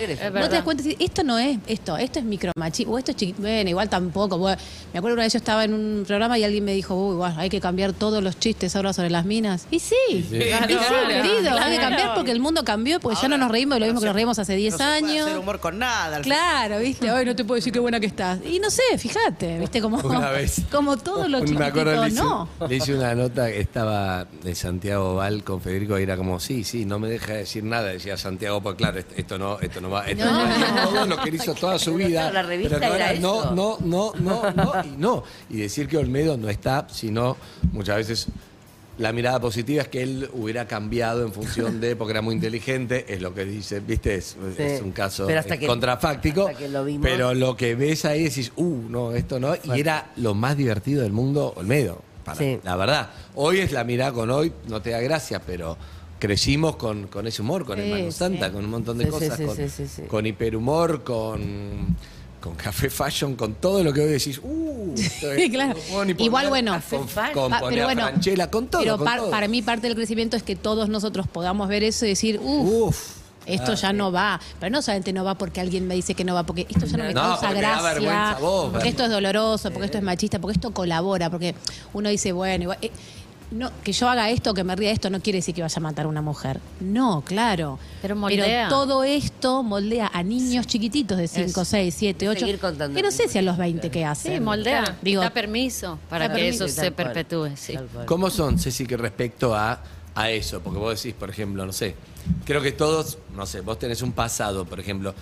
[0.49, 3.69] te das cuenta esto no es esto, esto es micromachismo, o esto es chiquito, bueno,
[3.69, 4.37] igual tampoco.
[4.37, 4.59] bueno,
[4.93, 7.33] me acuerdo una vez yo estaba en un programa y alguien me dijo, uy, guau,
[7.37, 9.67] hay que cambiar todos los chistes ahora sobre las minas.
[9.69, 10.67] Y sí, y sí, Claro,
[11.07, 13.85] querido, hay que cambiar porque el mundo cambió, porque ya no nos reímos de lo
[13.87, 15.25] mismo que nos reímos hace 10 no se puede años.
[15.27, 16.17] hacer humor con nada.
[16.17, 18.39] al Claro, viste, hoy no te puedo decir qué buena que estás.
[18.45, 20.61] Y no sé, fíjate, viste, como, Una vez.
[20.71, 22.49] como todo lo Me acuerdo, chiquitito, le hice, no.
[22.67, 26.63] le hice una nota que estaba de Santiago Val con Federico y era como, sí,
[26.63, 27.89] sí, no me deja decir nada.
[27.89, 30.65] Decía Santiago, pues claro, esto, no, esto no va, esto no, No.
[30.75, 30.83] va.
[30.83, 32.29] Todo lo que hizo toda su vida.
[32.29, 35.23] Claro, la revista pero no era no, no, no, no, no, y no.
[35.49, 37.37] Y decir que Olmedo no está, sino
[37.71, 38.27] muchas veces
[38.97, 43.05] la mirada positiva es que él hubiera cambiado en función de, porque era muy inteligente,
[43.07, 44.61] es lo que dice, viste, es, Sí.
[44.63, 46.47] es un caso Pero hasta que- contrafáctico.
[46.47, 47.07] hasta que lo vimos.
[47.09, 49.55] Pero lo que ves ahí decís, uh, no, esto no.
[49.73, 52.01] Y era lo más divertido del mundo, Olmedo.
[52.33, 52.59] Para, Sí.
[52.63, 53.09] La verdad.
[53.35, 55.77] Hoy es la mirada con hoy, no te da gracia, pero
[56.19, 58.17] crecimos con, con ese humor, con el Sí, Mano sí.
[58.17, 60.01] Santa, con un montón de cosas, sí, con, sí, sí, sí.
[60.03, 61.95] con hiperhumor, con,
[62.41, 65.79] con café fashion, con todo lo que hoy decís, uh, es- claro.
[65.91, 66.81] bueno, Igual, bueno.
[66.89, 66.99] con,
[67.33, 68.81] con Pa- a Franchella, con todo.
[68.81, 69.31] pero con par- todo.
[69.31, 72.87] para mí parte del crecimiento es que todos nosotros podamos ver eso y decir, uff,
[72.89, 73.18] Uf.
[73.53, 74.39] Esto ya no va.
[74.59, 76.97] Pero no solamente no va porque alguien me dice que no va, porque esto ya
[76.97, 80.55] no me No, causa gracia, vos, porque esto es doloroso, porque esto es machista, porque
[80.55, 81.55] esto colabora, porque
[81.93, 82.91] uno dice, bueno, igual, eh,
[83.51, 85.75] no, que yo haga esto, que me ría de esto, no quiere decir que vaya
[85.75, 86.59] a matar a una mujer.
[86.79, 87.79] No, claro.
[88.01, 88.69] Pero moldea.
[88.69, 92.39] todo esto moldea a niños chiquititos de 5, 6, 7, 8.
[92.39, 92.95] Seguir contando.
[92.95, 94.33] Que no sé si a los 20 que hacen.
[94.33, 94.83] Sí, moldea.
[94.83, 94.97] Claro.
[95.01, 96.65] Digo, da permiso para da que permiso.
[96.65, 97.49] eso se perpetúe.
[97.55, 97.75] Sí.
[98.05, 99.81] ¿Cómo son, Ceci, que respecto a,
[100.19, 100.59] a eso?
[100.59, 101.95] Porque vos decís, por ejemplo, no sé,
[102.45, 105.13] creo que todos, no sé, vos tenés un pasado, por ejemplo.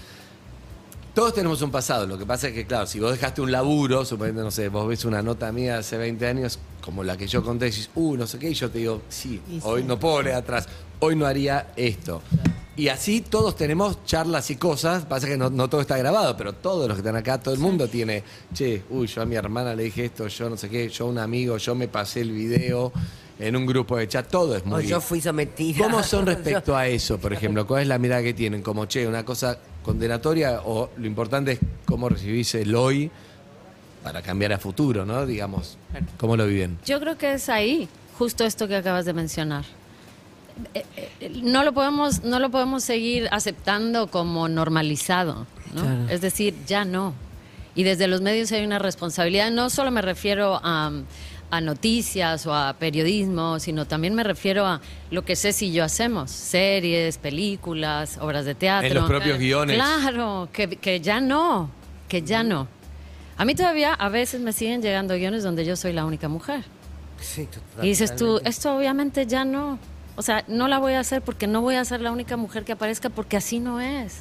[1.13, 4.05] Todos tenemos un pasado, lo que pasa es que, claro, si vos dejaste un laburo,
[4.05, 7.27] suponiendo, no sé, vos ves una nota mía de hace 20 años, como la que
[7.27, 9.81] yo conté, y decís, uh, no sé qué, y yo te digo, sí, Y hoy
[9.81, 9.87] sí.
[9.87, 10.67] no puedo leer atrás,
[10.99, 12.21] hoy no haría esto.
[12.75, 16.53] Y así todos tenemos charlas y cosas, pasa que no, no todo está grabado, pero
[16.53, 18.23] todos los que están acá, todo el mundo tiene,
[18.53, 21.07] che, uy, yo a mi hermana le dije esto, yo no sé qué, yo a
[21.07, 22.91] un amigo, yo me pasé el video
[23.39, 24.87] en un grupo de chat, todo es O muy...
[24.87, 25.83] yo fui sometida.
[25.83, 27.67] ¿Cómo son respecto a eso, por ejemplo?
[27.67, 28.61] ¿Cuál es la mirada que tienen?
[28.61, 33.09] Como, che, una cosa condenatoria o lo importante es cómo recibís el hoy
[34.03, 35.25] para cambiar a futuro, ¿no?
[35.25, 35.77] Digamos,
[36.17, 36.77] ¿cómo lo viven?
[36.85, 39.65] Yo creo que es ahí, justo esto que acabas de mencionar.
[40.73, 40.85] Eh,
[41.19, 46.09] eh, No lo podemos, no lo podemos seguir aceptando como normalizado, ¿no?
[46.09, 47.13] Es decir, ya no.
[47.75, 49.51] Y desde los medios hay una responsabilidad.
[49.51, 50.91] No solo me refiero a,
[51.49, 54.81] a noticias o a periodismo, sino también me refiero a
[55.11, 58.87] lo que Ceci y yo hacemos: series, películas, obras de teatro.
[58.87, 59.75] En los propios guiones.
[59.75, 61.69] Claro, que, que ya no,
[62.07, 62.67] que ya no.
[63.37, 66.63] A mí todavía a veces me siguen llegando guiones donde yo soy la única mujer.
[67.21, 68.49] Sí, total- Y dices tú, totalmente.
[68.49, 69.79] esto obviamente ya no.
[70.15, 72.63] O sea, no la voy a hacer porque no voy a ser la única mujer
[72.63, 74.17] que aparezca porque así no es.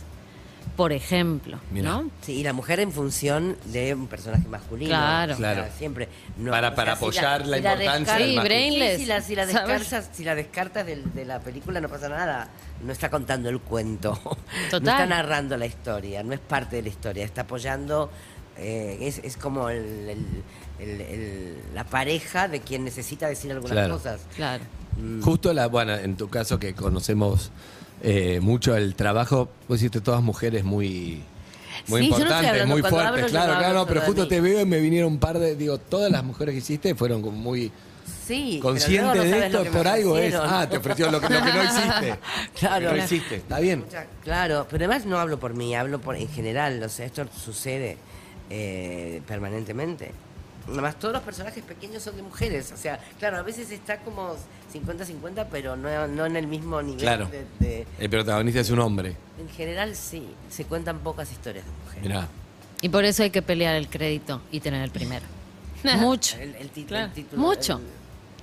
[0.77, 1.91] Por ejemplo, Mira.
[1.91, 2.11] ¿no?
[2.21, 4.91] Sí, y la mujer en función de un personaje masculino.
[4.91, 5.33] Claro.
[5.33, 5.73] O sea, Claro.
[5.79, 6.09] siempre.
[6.37, 8.43] No, Para- o sea, para si apoyar la si importancia descartas- del Sí, masculino.
[8.43, 8.93] brainless.
[8.97, 12.09] Sí, si la, si la descartas, si la descartas del- de, la película no pasa
[12.11, 12.49] nada.
[12.85, 14.13] No está contando el cuento.
[14.25, 14.89] No Total.
[14.89, 16.23] está narrando la historia.
[16.23, 17.25] No es parte de la historia.
[17.25, 18.11] Está apoyando.
[18.59, 20.43] eh, es, es como el- el-
[20.79, 23.95] el- el- la pareja de quien necesita decir algunas Claro.
[23.99, 24.23] cosas.
[24.35, 24.65] Claro.
[25.23, 27.51] Justo la, bueno, en tu caso que conocemos
[28.09, 31.23] eh, mucho el trabajo, vos hiciste todas mujeres muy,
[31.89, 34.79] muy Sí, no importantes, muy fuertes, claro, claro, no, pero justo te veo y me
[34.79, 37.73] vinieron un par de, digo, todas las mujeres que hiciste fueron como muy
[38.25, 38.61] Sí.
[38.63, 41.65] luego no de esto, por algo es, ah, te ofreció lo que, lo que no
[41.65, 42.19] hiciste.
[42.61, 42.93] Claro.
[42.93, 43.85] No hiciste, está bien.
[44.23, 47.97] Claro, pero además no hablo por mí, hablo por en general, o sea, esto sucede
[48.51, 50.13] eh, permanentemente.
[50.69, 54.35] Además, todos los personajes pequeños son de mujeres, o sea, claro, a veces está como
[54.75, 57.01] 50-50, pero no, no en el mismo nivel.
[57.01, 57.27] Claro.
[57.29, 59.17] de- de- El protagonista es un hombre.
[59.39, 62.03] en general, sí, se cuentan pocas historias de mujeres.
[62.03, 62.29] Mirá.
[62.83, 65.25] Y por eso hay que pelear el crédito y tener el primero.
[65.99, 66.37] Mucho.
[66.39, 67.07] El, el tit- Claro.
[67.07, 67.81] el título, Mucho.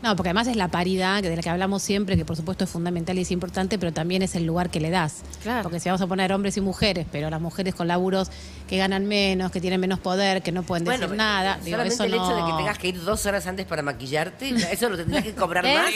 [0.03, 2.65] No, porque además es la paridad, que de la que hablamos siempre, que por supuesto
[2.65, 5.21] es fundamental y es importante, pero también es el lugar que le das.
[5.41, 5.63] Claro.
[5.63, 8.29] Porque si vamos a poner hombres y mujeres, pero las mujeres con laburos
[8.67, 12.03] que ganan menos, que tienen menos poder, que no pueden decir nada, digo, solamente eso
[12.03, 15.23] el hecho de que tengas que ir dos horas antes para maquillarte, eso lo tendrías
[15.23, 15.89] que cobrar más.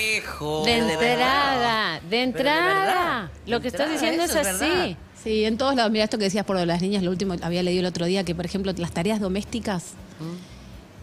[0.64, 2.86] De entrada, de entrada.
[2.86, 4.96] verdad, Lo que estás diciendo es así.
[5.22, 5.92] Sí, en todos lados.
[5.92, 8.06] Mira esto que decías por lo de las niñas, lo último había leído el otro
[8.06, 9.96] día, que por ejemplo las tareas domésticas,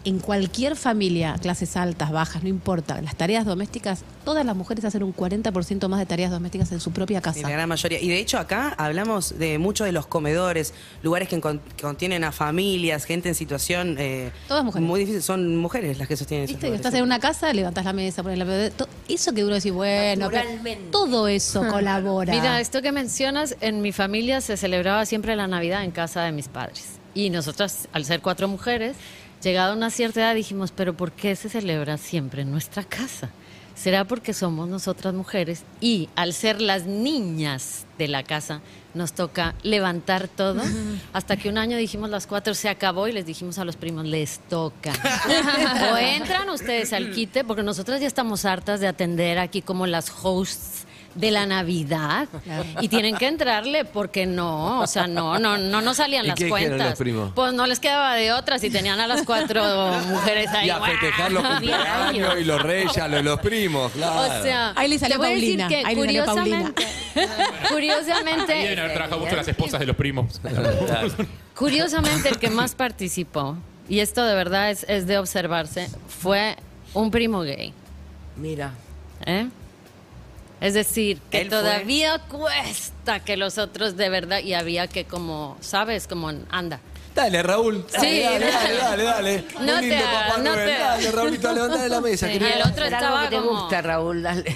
[0.05, 5.01] en cualquier familia, clases altas, bajas, no importa, las tareas domésticas, todas las mujeres hacen
[5.03, 7.49] un 40% más de tareas domésticas en su propia En la casa.
[7.49, 7.99] gran mayoría.
[7.99, 12.23] Y de hecho acá hablamos de mucho de los comedores, lugares que, con- que contienen
[12.23, 14.87] a familias, gente en situación eh, Todas mujeres.
[14.87, 15.23] muy difícil.
[15.23, 16.67] Son mujeres las que sostienen esos ¿Viste?
[16.67, 16.85] Lugares.
[16.85, 18.69] estás en una casa, levantas la mesa, pones la...
[18.69, 20.29] to- Eso que uno dice, bueno,
[20.91, 22.31] todo eso colabora.
[22.33, 26.31] Mira, esto que mencionas, en mi familia se celebraba siempre la Navidad en casa de
[26.31, 26.85] mis padres.
[27.13, 28.95] Y nosotras, al ser cuatro mujeres,
[29.45, 33.29] llegada a una cierta edad dijimos, pero ¿por qué se celebra siempre en nuestra casa?
[33.75, 38.61] ¿Será porque somos nosotras mujeres y al ser las niñas de la casa
[38.93, 40.63] nos toca levantar todo?
[41.13, 44.05] Hasta que un año dijimos las cuatro, se acabó y les dijimos a los primos,
[44.05, 44.93] les toca.
[45.93, 50.11] o entran ustedes al quite, porque nosotras ya estamos hartas de atender aquí como las
[50.23, 50.84] hosts
[51.15, 52.27] de la Navidad
[52.81, 56.37] y tienen que entrarle porque no, o sea, no, no, no nos salían ¿Y las
[56.37, 56.89] qué cuentas.
[56.89, 57.31] los primos?
[57.33, 59.63] Pues no les quedaba de otras y tenían a las cuatro
[60.07, 60.67] mujeres ahí.
[60.67, 64.39] Y a festejar los cumpleaños y los reyes, a los, los primos, claro.
[64.39, 66.73] O sea, Ahí le salió te voy a decir Paulina, que ahí salió Paulina.
[66.73, 70.41] curiosamente, curiosamente, deben haber trabajado mucho las esposas de los primos.
[71.55, 73.55] Curiosamente, el que más participó,
[73.87, 76.57] y esto de verdad es, es de observarse, fue
[76.93, 77.73] un primo gay.
[78.35, 78.73] Mira.
[79.25, 79.47] ¿eh?
[80.65, 81.59] Es decir, que Él fue.
[81.59, 86.07] todavía cuesta que los otros de verdad, y había que como, ¿sabes?
[86.07, 86.79] Como, anda.
[87.13, 87.85] Dale, Raúl.
[87.93, 88.51] Dale, Sí, dale, no.
[88.51, 89.45] dale, dale, dale.
[89.57, 90.67] Muy No te lindo, Papá no Noel.
[90.69, 92.49] te- Dale, Raúlito, levanta de la mesa, Sí, querido.
[92.49, 93.61] y el otro estaba que te como...
[93.61, 94.55] gusta, Raúl, dale.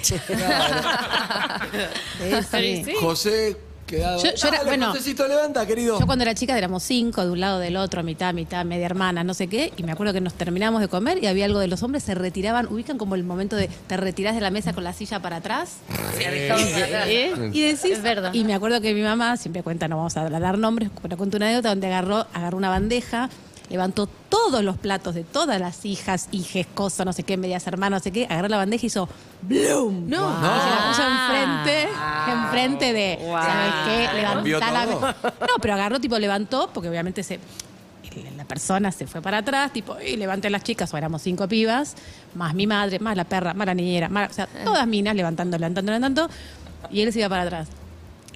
[2.18, 2.84] Pero sí.
[3.00, 3.56] José,
[3.90, 4.22] quedado.
[4.22, 4.94] Yo- yo era- bueno,
[5.28, 5.98] levanta, querido.
[6.00, 9.24] Yo cuando era chica éramos cinco, de un lado del otro, mitad, mitad, media hermana,
[9.24, 11.66] no sé qué, y me acuerdo que nos terminamos de comer y había algo de
[11.68, 14.84] los hombres, se retiraban, ubican como el momento de te retirás de la mesa con
[14.84, 15.76] la silla para atrás
[17.06, 17.50] ¿Eh?
[17.52, 18.32] y decís, Es verdad.
[18.32, 21.36] y me acuerdo que mi mamá siempre cuenta, no vamos a dar nombres, pero cuenta
[21.36, 23.28] una anécdota donde agarró, agarró una bandeja,
[23.70, 28.00] levantó todos los platos de todas las hijas, hijes, cosas, no sé qué, medias hermanas,
[28.00, 29.08] no sé qué, agarró la bandeja y hizo
[29.42, 30.08] ¡Bloom!
[30.08, 31.88] No, y se la puso enfrente,
[32.30, 34.42] enfrente de, ¿sabes qué?
[34.42, 34.86] ¿Vio Levantá la?
[35.40, 37.38] No, pero agarró, tipo, levantó, porque obviamente se
[38.36, 41.94] la persona se fue para atrás, tipo, y levanté las chicas, o éramos cinco pibas,
[42.34, 45.56] más mi madre, más la perra, más la niñera, más, o sea, todas minas levantando,
[45.56, 46.30] levantando, levantando,
[46.90, 47.68] y él se iba para atrás.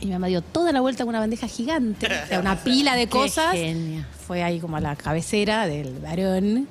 [0.04, 2.94] Y mi mamá dio toda la vuelta con una bandeja gigante, o sea, una pila
[2.94, 3.56] de Qué cosas.
[4.26, 6.68] Fue ahí como a la cabecera del varón,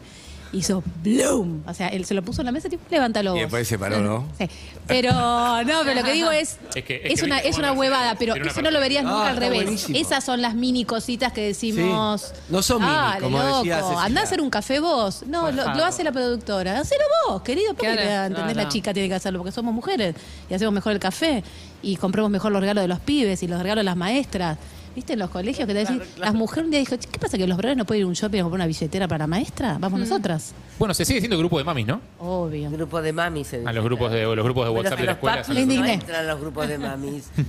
[0.54, 1.64] hizo bloom.
[1.68, 3.40] O sea, él se lo puso en la mesa, tipo, levántalo Y vos.
[3.42, 4.26] después se paró, ¿no?
[4.38, 4.48] Sí.
[4.88, 7.72] Pero no, pero lo que digo es, Es que- es es, que una, es una
[7.74, 9.64] huevada, pero una eso no lo verías Ah, nunca al está revés.
[9.64, 9.98] buenísimo.
[9.98, 12.22] Esas son las mini cositas que decimos.
[12.22, 12.42] Sí.
[12.50, 13.82] No son mini, "Dale, como loco, decía.
[14.04, 15.24] Andá a hacer un café vos.
[15.28, 16.80] No, lo, hace la productora.
[16.80, 17.74] Hacelo vos, querido.
[17.74, 18.56] ¿Por qué Claro, te- ¿Entendés?
[18.56, 20.16] no, La chica tiene que hacerlo porque somos mujeres
[20.50, 21.44] y hacemos mejor el café
[21.82, 24.58] y compramos mejor los regalos de los pibes y los regalos de las maestras.
[24.96, 26.02] ¿Viste en los colegios que te decís?
[26.18, 28.14] Las mujeres un día dijo, ¿qué pasa que los brothers no pueden ir a un
[28.14, 29.78] shopping a comprar una billetera para la maestra?
[29.80, 30.54] Vamos nosotras.
[30.78, 32.00] Bueno, se sigue siendo grupo de mamis, ¿no?
[32.20, 32.70] Obvio.
[32.70, 33.48] Grupo de mamis.
[33.48, 33.74] se A dice.
[33.74, 35.36] los grupos de, los grupos de Pero WhatsApp de la los escuela.
[35.38, 35.94] papis son Me los- no indigné.
[35.94, 37.24] entran a los grupos de mamis.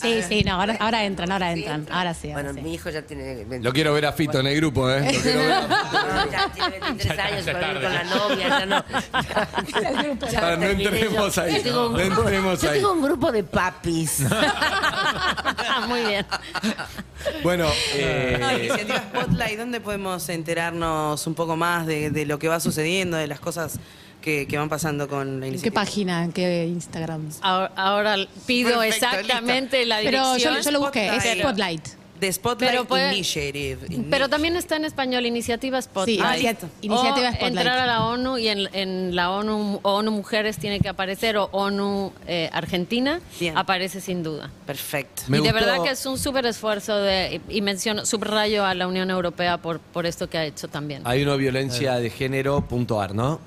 [0.00, 1.86] Sí, sí, no, ahora, ahora entran, ahora entran.
[1.90, 2.30] Ahora sí.
[2.30, 2.64] ahora Bueno, sí.
[2.64, 3.44] mi hijo ya tiene...
[3.60, 5.12] Lo quiero ver a Fito en el grupo, ¿eh?
[5.12, 5.60] Lo quiero ver a-
[6.24, 7.84] No, ya tiene 23 Ya- años, ya para ir tarde.
[7.86, 8.84] con la novia, ya no.
[10.30, 11.42] Ya, no terminé entremos yo.
[11.42, 12.76] ahí, Yo tengo un no grupo- entremos yo ahí.
[12.78, 14.22] tengo un grupo de papis.
[15.72, 16.26] Ah, Muy bien.
[17.42, 22.48] Bueno, No, eh, iniciativa Spotlight, ¿dónde podemos enterarnos un poco más de, de lo que
[22.48, 23.78] va sucediendo, de las cosas
[24.22, 25.80] que, que van pasando con la ¿En qué iniciativa?
[25.82, 26.24] página?
[26.24, 27.28] ¿En qué Instagram?
[27.42, 28.16] Ahora, ahora
[28.46, 30.54] pido Perfecto, exactamente la Pero dirección.
[30.56, 31.88] yo, yo lo busqué, es Spotlight.
[32.20, 33.78] De Spotlight Pero puede- Initiative.
[34.10, 36.18] Pero también está en español, Iniciativa Spotlight.
[36.20, 36.68] Sí, Ah, inicia- listo.
[36.82, 37.56] iniciativa o Spotlight.
[37.56, 41.48] entrar a la ONU y en, en la ONU, ONU Mujeres tiene que aparecer, o
[41.52, 43.56] ONU eh, Argentina, Bien.
[43.56, 44.50] aparece sin duda.
[44.66, 45.22] Perfecto.
[45.28, 48.74] Me y de gustó- verdad que es un súper esfuerzo de, y menciono, subrayo a
[48.74, 51.00] la Unión Europea por, por esto que ha hecho también.
[51.06, 53.40] hay una violencia de género.ar, ¿no?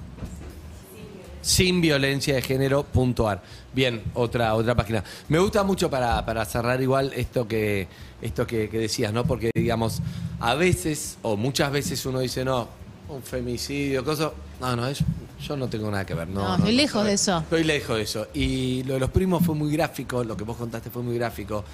[1.42, 3.42] Sin violencia de género.ar.
[3.74, 5.04] Bien, otra, otra página.
[5.30, 7.88] Me gusta mucho para, para cerrar igual esto que,
[8.22, 9.26] esto que, que decías, ¿no?
[9.26, 10.02] Porque, digamos,
[10.40, 12.68] a veces, o muchas veces uno dice, no,
[13.10, 14.32] un femicidio, cosa.
[14.62, 15.04] No, no, es-
[15.42, 16.28] yo no tengo nada que ver.
[16.30, 17.38] No, No, estoy lejos soy- de eso.
[17.40, 18.28] Estoy lejos de eso.
[18.34, 21.66] Y lo de los primos fue muy gráfico, lo que vos contaste fue muy gráfico.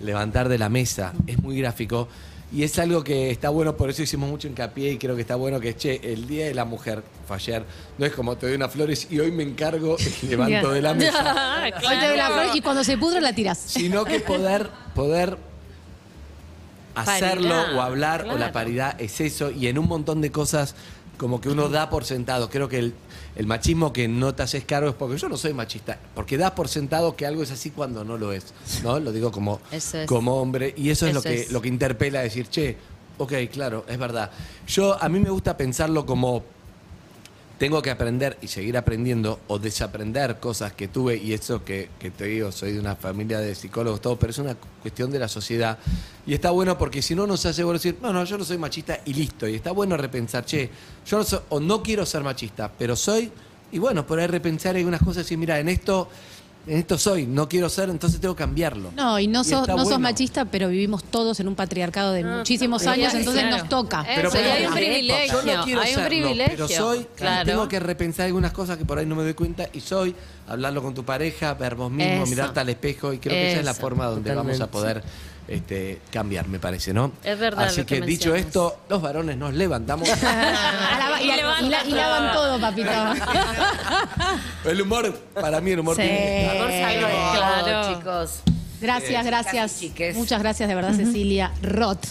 [0.00, 2.08] Levantar de la mesa es muy gráfico.
[2.50, 5.36] Y es algo que está bueno, por eso hicimos mucho hincapié y creo que está
[5.36, 7.64] bueno que, che, el Día de la Mujer fue ayer.
[7.98, 10.94] No es como te doy unas flores y hoy me encargo y levanto de la
[10.94, 11.62] mesa.
[11.64, 12.18] Hoy te doy
[12.54, 13.58] y cuando se pudre la tiras.
[13.58, 15.36] sino que poder, poder
[16.94, 20.74] hacerlo Paridad, o hablar o la paridad es eso y en un montón de cosas
[21.18, 22.48] como que uno da por sentado.
[22.48, 22.94] Creo que el,
[23.36, 26.52] el machismo que no te haces cargo es porque yo no soy machista, porque das
[26.52, 28.98] por sentado que algo es así cuando no lo es, ¿no?
[29.00, 29.94] Lo digo como, es.
[30.06, 31.52] como hombre y eso es lo que, es.
[31.52, 32.76] lo que interpela decir, che,
[33.18, 34.30] ok, claro, es verdad.
[34.66, 36.44] Yo, a mí me gusta pensarlo como
[37.58, 42.24] tengo que aprender y seguir aprendiendo o desaprender cosas que tuve y eso que, te
[42.24, 45.76] digo, soy de una familia de psicólogos, todo, pero es una cuestión de la sociedad.
[46.24, 48.58] Y está bueno porque si no nos hace bueno decir, no, no, yo no soy
[48.58, 49.48] machista y listo.
[49.48, 50.70] Y está bueno repensar, che,
[51.04, 53.32] yo no soy, o no quiero ser machista, pero soy,
[53.72, 56.08] y bueno, por ahí repensar algunas cosas y mira, en esto,
[56.66, 58.90] esto soy, no quiero ser, entonces tengo que cambiarlo.
[58.94, 62.86] No, y no, sos, no sos machista, pero vivimos todos en un patriarcado de muchísimos
[62.86, 63.58] años, entonces claro.
[63.58, 64.04] nos toca.
[64.14, 65.42] Pero hay un privilegio.
[65.44, 66.66] Yo no quiero hay un serlo, privilegio.
[66.66, 67.46] pero soy, claro.
[67.46, 70.14] tengo que repensar algunas cosas que por ahí no me doy cuenta y soy,
[70.46, 72.26] hablarlo con tu pareja, ver vos mismo, Eso.
[72.26, 75.02] mirarte al espejo y creo que esa es la forma donde vamos a poder
[75.48, 77.12] este, cambiar, me parece, ¿no?
[77.24, 80.08] Es verdad Así lo que, que dicho esto, los varones nos levantamos.
[80.22, 82.90] La- y, Y levanta y la- y lavan todo, papito.
[84.64, 86.02] el humor, para mí el humor Sí.
[86.02, 87.94] tiene Por Eh, salud, claro.
[87.98, 88.42] chicos.
[88.80, 89.72] Gracias, gracias.
[89.72, 90.16] Casi chiques.
[90.16, 92.06] Muchas gracias de verdad, Cecilia Roth.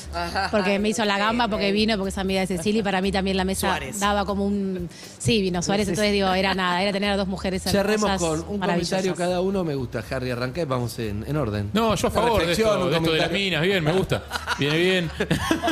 [0.51, 3.11] Porque me hizo la gamba, porque vino, porque es amiga de Cecilia y para mí
[3.11, 3.99] también la mesa Suárez.
[3.99, 4.89] daba como un.
[5.17, 8.53] Sí, vino Suárez, entonces digo, era nada, era tener a dos mujeres Cerremos hermosas, con
[8.53, 8.99] un maravillosas.
[9.01, 10.03] comentario cada uno, me gusta.
[10.09, 11.69] Harry, arranca y vamos en, en orden.
[11.73, 13.45] No, yo a Una favor de reflexión, esto, un de esto de las comentario.
[13.59, 14.23] minas, bien, me gusta.
[14.59, 15.11] Viene bien.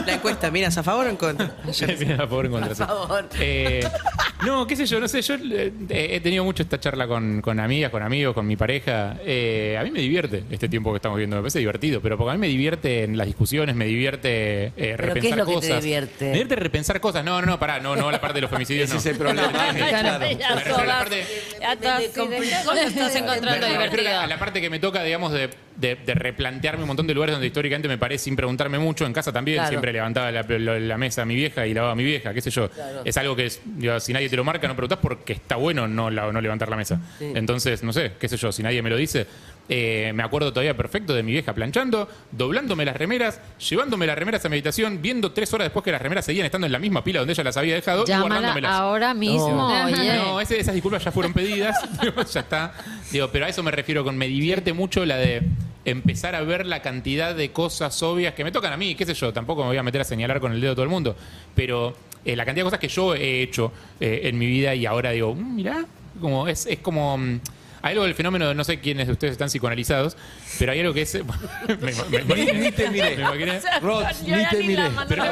[0.05, 1.55] La encuesta, miras a favor o en contra.
[1.99, 2.75] Viene a favor en contra.
[2.75, 2.83] sí.
[3.39, 3.87] Eh,
[4.45, 7.59] no, qué sé yo, no sé, yo eh, he tenido mucho esta charla con, con
[7.59, 9.17] amigas, con amigos, con mi pareja.
[9.25, 12.31] Eh, a mí me divierte este tiempo que estamos viendo, me parece divertido, pero porque
[12.31, 15.45] a mí me divierte en las discusiones, me divierte eh, ¿Pero qué repensar es lo
[15.45, 15.83] que te cosas.
[15.83, 16.25] divierte?
[16.25, 17.23] Me divierte repensar cosas.
[17.25, 18.85] No, no, no, pará, no, no, la parte de los femicidios.
[18.85, 18.99] Ese no.
[18.99, 19.49] es el problema.
[19.51, 19.73] Claro.
[19.73, 21.25] Me refiero a la parte-
[21.61, 24.27] ya todas- sí, ¿de qué cosa estás encontrando me refiero a la, a divertido?
[24.27, 27.47] la parte que me toca, digamos, de, de- de replantearme un montón de lugares donde
[27.47, 29.05] históricamente me paré sin preguntarme mucho.
[29.05, 29.69] En casa también, Claro.
[29.69, 32.41] siempre levantaba la, la- la mesa a mi vieja y lavaba a mi vieja, qué
[32.41, 32.69] sé yo.
[33.03, 35.87] Es algo que, es, digo, si nadie te lo marca, no preguntás porque está bueno
[35.87, 36.99] no, la- no levantar la mesa.
[37.19, 39.27] Entonces, no sé, qué sé yo, si nadie me lo dice.
[39.67, 44.45] eh, me acuerdo todavía perfecto de mi vieja planchando, doblándome las remeras, llevándome las remeras
[44.45, 47.17] a meditación, viendo tres horas después que las remeras seguían estando en la misma pila
[47.21, 48.71] donde ella las había dejado y Llámala guardándomelas.
[48.71, 49.67] ahora mismo.
[49.89, 51.75] No, ese- esas disculpas ya fueron pedidas,
[52.31, 52.73] ya está.
[53.11, 55.41] Digo, pero a eso me refiero con me divierte mucho la de
[55.85, 59.13] empezar a ver la cantidad de cosas obvias que me tocan a mí, qué sé
[59.13, 61.15] yo, tampoco me voy a meter a señalar con el dedo a todo el mundo,
[61.55, 64.85] pero eh, la cantidad de cosas que yo he hecho eh, en mi vida y
[64.85, 65.85] ahora digo, "Mm, mirá,
[66.19, 67.39] como es, es como mm,
[67.83, 70.17] hay algo del fenómeno, no sé quiénes de ustedes están psicoanalizados,
[70.59, 71.13] pero hay algo que es...
[71.67, 73.15] me- me- me- Ni, ni te miré.
[73.81, 74.83] Rod, ni te miré.
[75.07, 75.23] Pero-.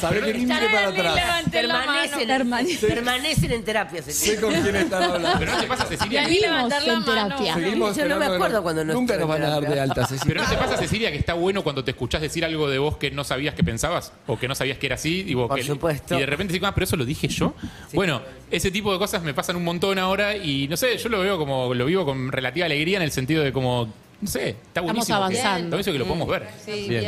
[0.00, 1.44] Sabés que ni miré para atrás.
[1.50, 4.02] Permanecen, permanecen en terapia.
[4.02, 4.40] Sé Cecilia.
[4.40, 5.38] con quién están hablando.
[5.38, 7.54] Pero no te pasa, Cecilia, la en terapia.
[7.54, 10.34] Seguimos Yo no me acuerdo cuando no Nunca nos van a dar de alta, Cecilia.
[10.34, 12.96] Pero ¿no te pasa, Cecilia, que está bueno cuando te escuchás decir algo de vos
[12.96, 14.12] que no sabías que pensabas?
[14.26, 15.24] O que no sabías que era así.
[15.26, 16.14] Y, vos Por que- supuesto.
[16.16, 17.54] y de repente decís, ah, pero eso lo dije yo.
[17.92, 21.20] Bueno, ese tipo de cosas me pasan un montón ahora y no sé, yo lo
[21.20, 23.92] veo como, lo vivo con relativa alegría en el sentido de como,
[24.22, 25.06] no sé, está buenísimo.
[25.06, 25.58] que- avanzando.
[25.64, 26.48] Está buenísimo que lo podemos ver.
[26.88, 27.04] Bien.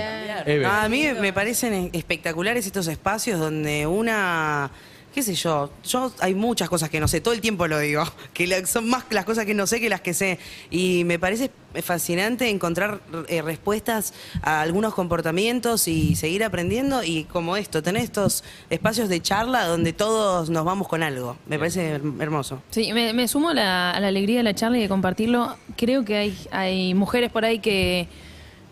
[0.47, 0.67] Eve.
[0.67, 4.71] A mí me parecen espectaculares estos espacios donde una,
[5.15, 8.03] qué sé yo, yo hay muchas cosas que no sé, todo el tiempo lo digo,
[8.35, 10.39] que son más las cosas que no sé que las que sé.
[10.71, 11.51] Y me parece
[11.83, 18.45] fascinante encontrar eh, respuestas a algunos comportamientos y seguir aprendiendo y como esto, tener estos
[18.71, 21.37] espacios de charla donde todos nos vamos con algo.
[21.47, 22.63] Me parece her- hermoso.
[22.71, 25.57] Sí, me, me sumo a la, a la alegría de la charla y de compartirlo.
[25.77, 28.09] Creo que hay, hay mujeres por ahí que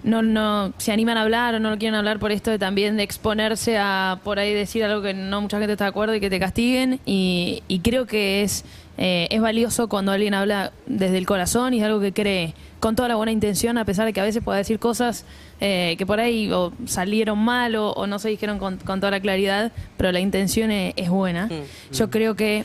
[0.04, 2.96] no, no se animan a hablar o no lo quieren hablar por esto de también
[2.96, 6.20] de exponerse a por ahí decir algo que no mucha gente está de acuerdo y
[6.20, 7.00] que te castiguen.
[7.06, 8.64] Y, y creo que es,
[8.98, 12.96] eh, es valioso cuando alguien habla desde el corazón y es algo que cree con
[12.96, 15.24] toda la buena intención, a pesar de que a veces pueda decir cosas
[15.60, 19.12] eh, que por ahí o salieron mal o, o no se dijeron con, con toda
[19.12, 21.48] la claridad, pero la intención es, es buena.
[21.92, 22.64] Yo creo que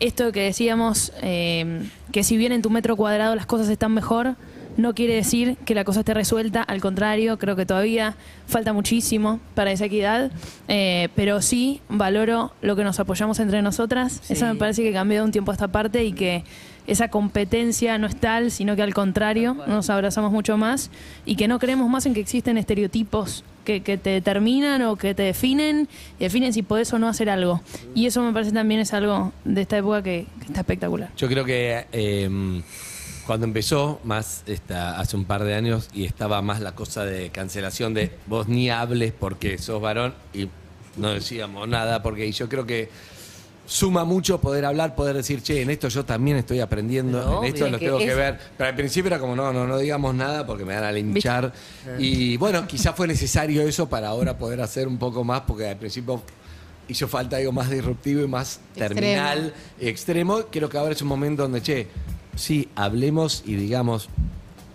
[0.00, 4.34] esto que decíamos, eh, que si bien en tu metro cuadrado las cosas están mejor,
[4.76, 8.16] no quiere decir que la cosa esté resuelta, al contrario, creo que todavía
[8.46, 10.30] falta muchísimo para esa equidad,
[10.68, 15.18] eh, pero sí valoro lo que nos apoyamos entre nosotras, eso me parece que cambió
[15.18, 16.44] de un tiempo a esta parte y que
[16.86, 20.90] esa competencia no es tal, sino que al contrario, nos abrazamos mucho más
[21.24, 25.14] y que no creemos más en que existen estereotipos que, que te determinan o que
[25.14, 27.62] te definen y definen si podés o no hacer algo.
[27.94, 31.10] Y eso me parece también es algo de esta época que, que está espectacular.
[31.16, 32.62] Yo creo que eh,
[33.26, 37.30] cuando empezó, más esta, hace un par de años, y estaba más la cosa de
[37.30, 40.48] cancelación de vos ni hables porque sos varón y
[40.96, 42.88] no decíamos nada, porque yo creo que
[43.66, 47.68] suma mucho poder hablar, poder decir, che, en esto yo también estoy aprendiendo, en esto
[47.70, 48.38] lo tengo que es- ver.
[48.58, 51.50] Pero al principio era como, no, no, no digamos nada porque me van a linchar.
[51.98, 55.76] Y bueno, quizás fue necesario eso para ahora poder hacer un poco más, porque al
[55.78, 56.22] principio
[56.88, 59.00] hizo falta algo más disruptivo y más Extremo.
[59.00, 60.40] terminal, extremo.
[60.50, 61.88] Creo que ahora es un momento donde, che,
[62.36, 64.08] sí, hablemos y digamos,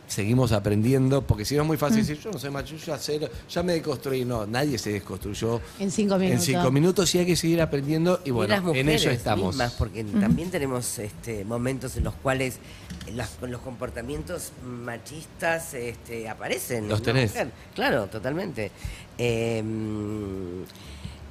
[0.08, 1.80] seguimos aprendiendo, porque si no es muy Mm.
[1.80, 4.26] fácil decir, yo no sé más, yo ya, sé, ya me deconstruí.
[4.26, 6.46] No, nadie se desconstruyó En cinco en minutos.
[6.46, 9.50] cinco minutos y hay que seguir aprendiendo y y bueno, las en eso estamos.
[9.56, 12.56] mismas, porque también tenemos este, momentos en los cuales
[13.14, 16.86] las- los comportamientos machistas este, aparecen.
[16.86, 17.30] en Los tenés.
[17.32, 17.52] mujer.
[17.76, 18.72] Claro, totalmente.
[19.20, 19.62] Eh,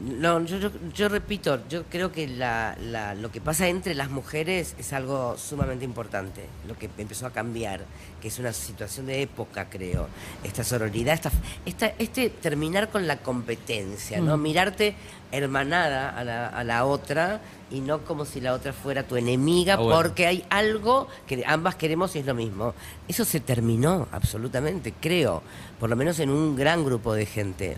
[0.01, 4.11] no, yo, yo, yo repito, yo creo que la, la- lo que pasa entre las
[4.11, 7.81] mujeres es algo sumamente importante, lo que empezó a cambiar,
[8.23, 10.07] que es una situación de época, creo.
[10.45, 11.33] Esta sororidad, esta,
[11.67, 14.37] esta, este terminar con la competencia, ¿no?
[14.37, 14.95] Mirarte
[15.33, 17.41] hermanada a la, a la otra
[17.71, 19.97] y no como si la otra fuera tu enemiga, Ah, bueno.
[19.97, 22.73] porque hay algo que ambas queremos y es lo mismo.
[23.09, 25.43] Eso se terminó absolutamente, creo,
[25.79, 27.77] por lo menos en un gran grupo de gente.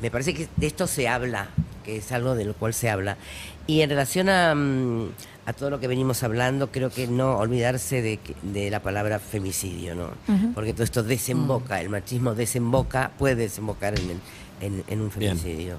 [0.00, 1.48] Me parece que de esto se habla,
[1.84, 3.16] que es algo de lo cual se habla.
[3.66, 5.08] Y en relación a, mm,
[5.46, 9.18] a todo lo que venimos hablando, creo que no olvidarse de, que- de la palabra
[9.18, 10.10] femicidio, ¿no?
[10.54, 14.20] Porque todo esto desemboca, el machismo desemboca, puede desembocar en, el-
[14.60, 15.36] en, en un Bien.
[15.38, 15.78] femicidio.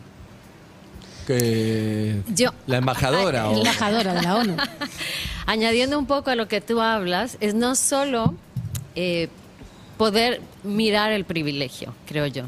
[1.27, 4.57] Que Yo- la embajadora o Embajadora de la ONU.
[5.45, 8.33] Añadiendo un poco a lo que tú hablas, es no solo
[8.95, 9.29] eh,
[9.97, 12.43] poder mirar el privilegio, creo yo,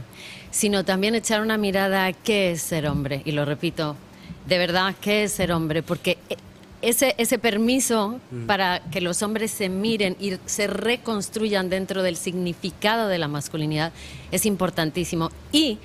[0.52, 3.22] sino también echar una mirada a qué es ser hombre.
[3.26, 3.96] Y lo repito,
[4.48, 5.82] de verdad, ¿qué es ser hombre?
[5.84, 6.36] Porque eh,
[6.82, 13.08] ese, ese permiso para que los hombres se miren y se reconstruyan dentro del significado
[13.08, 13.92] de la masculinidad
[14.32, 15.30] es importantísimo.
[15.52, 15.78] Y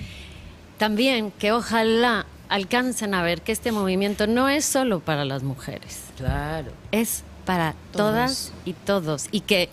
[0.77, 5.99] también que ojalá alcancen a ver que este movimiento no es solo para las mujeres
[6.17, 6.71] Claro.
[6.91, 7.95] es para Todos.
[8.11, 9.25] todas y todos.
[9.31, 9.69] Y que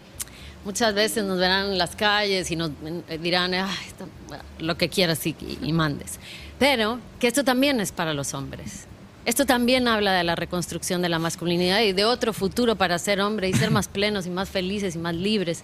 [0.64, 2.70] muchas veces nos verán en las calles y nos
[3.08, 6.18] eh, dirán "Ah, esto, bueno, lo que quieras y, y mandes.
[6.58, 8.86] Pero que esto también es para los hombres.
[9.26, 13.20] Esto también habla de la reconstrucción de la masculinidad y de otro futuro para ser
[13.20, 15.62] hombre y ser más plenos y más felices y más libres.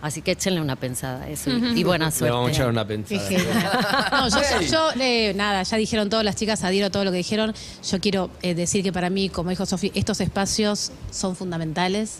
[0.00, 2.32] Así que échenle una pensada a eso y, y buena le suerte.
[2.32, 3.20] vamos a echar una pensada.
[3.28, 3.70] genial.
[4.10, 7.18] No, yo, yo, eh, nada, ya dijeron todas las chicas, adhiero a todo lo que
[7.18, 7.54] dijeron.
[7.88, 12.18] Yo quiero eh, decir que para mí, como dijo Sofi, estos espacios son fundamentales,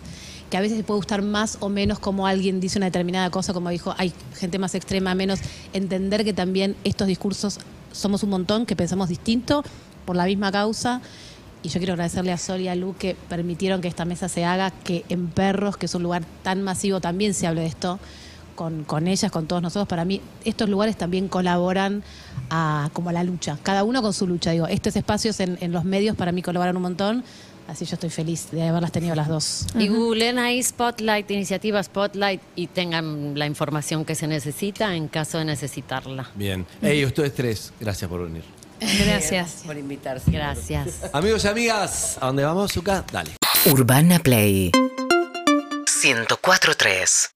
[0.52, 3.54] que a veces te puede gustar más o menos como alguien dice una determinada cosa,
[3.54, 5.40] como dijo, hay gente más extrema, menos.
[5.72, 7.58] Entender que también estos discursos
[7.90, 9.64] somos un montón, que pensamos distinto
[10.04, 11.00] por la misma causa.
[11.62, 14.44] Y yo quiero agradecerle a Sol y a Lu que permitieron que esta mesa se
[14.44, 17.98] haga, que en Perros, que es un lugar tan masivo, también se hable de esto
[18.54, 19.88] con, con ellas, con todos nosotros.
[19.88, 22.04] Para mí, estos lugares también colaboran
[22.50, 24.50] a, como a la lucha, cada uno con su lucha.
[24.50, 27.24] Digo, estos espacios en, en los medios para mí colaboran un montón,
[27.68, 29.66] así yo estoy feliz de haberlas tenido las dos.
[29.78, 35.38] Y googleen ahí Spotlight, iniciativa Spotlight y tengan la información que se necesita en caso
[35.38, 36.30] de necesitarla.
[36.34, 36.66] Bien.
[36.80, 38.44] Hey, ustedes tres, gracias por venir.
[38.80, 39.62] Gracias.
[39.64, 40.30] Por invitarse.
[40.30, 41.10] Gracias.
[41.12, 43.04] Amigos y amigas, ¿a dónde vamos, Zuka?
[43.12, 43.32] Dale.
[43.66, 47.32] Urbana Play 104.3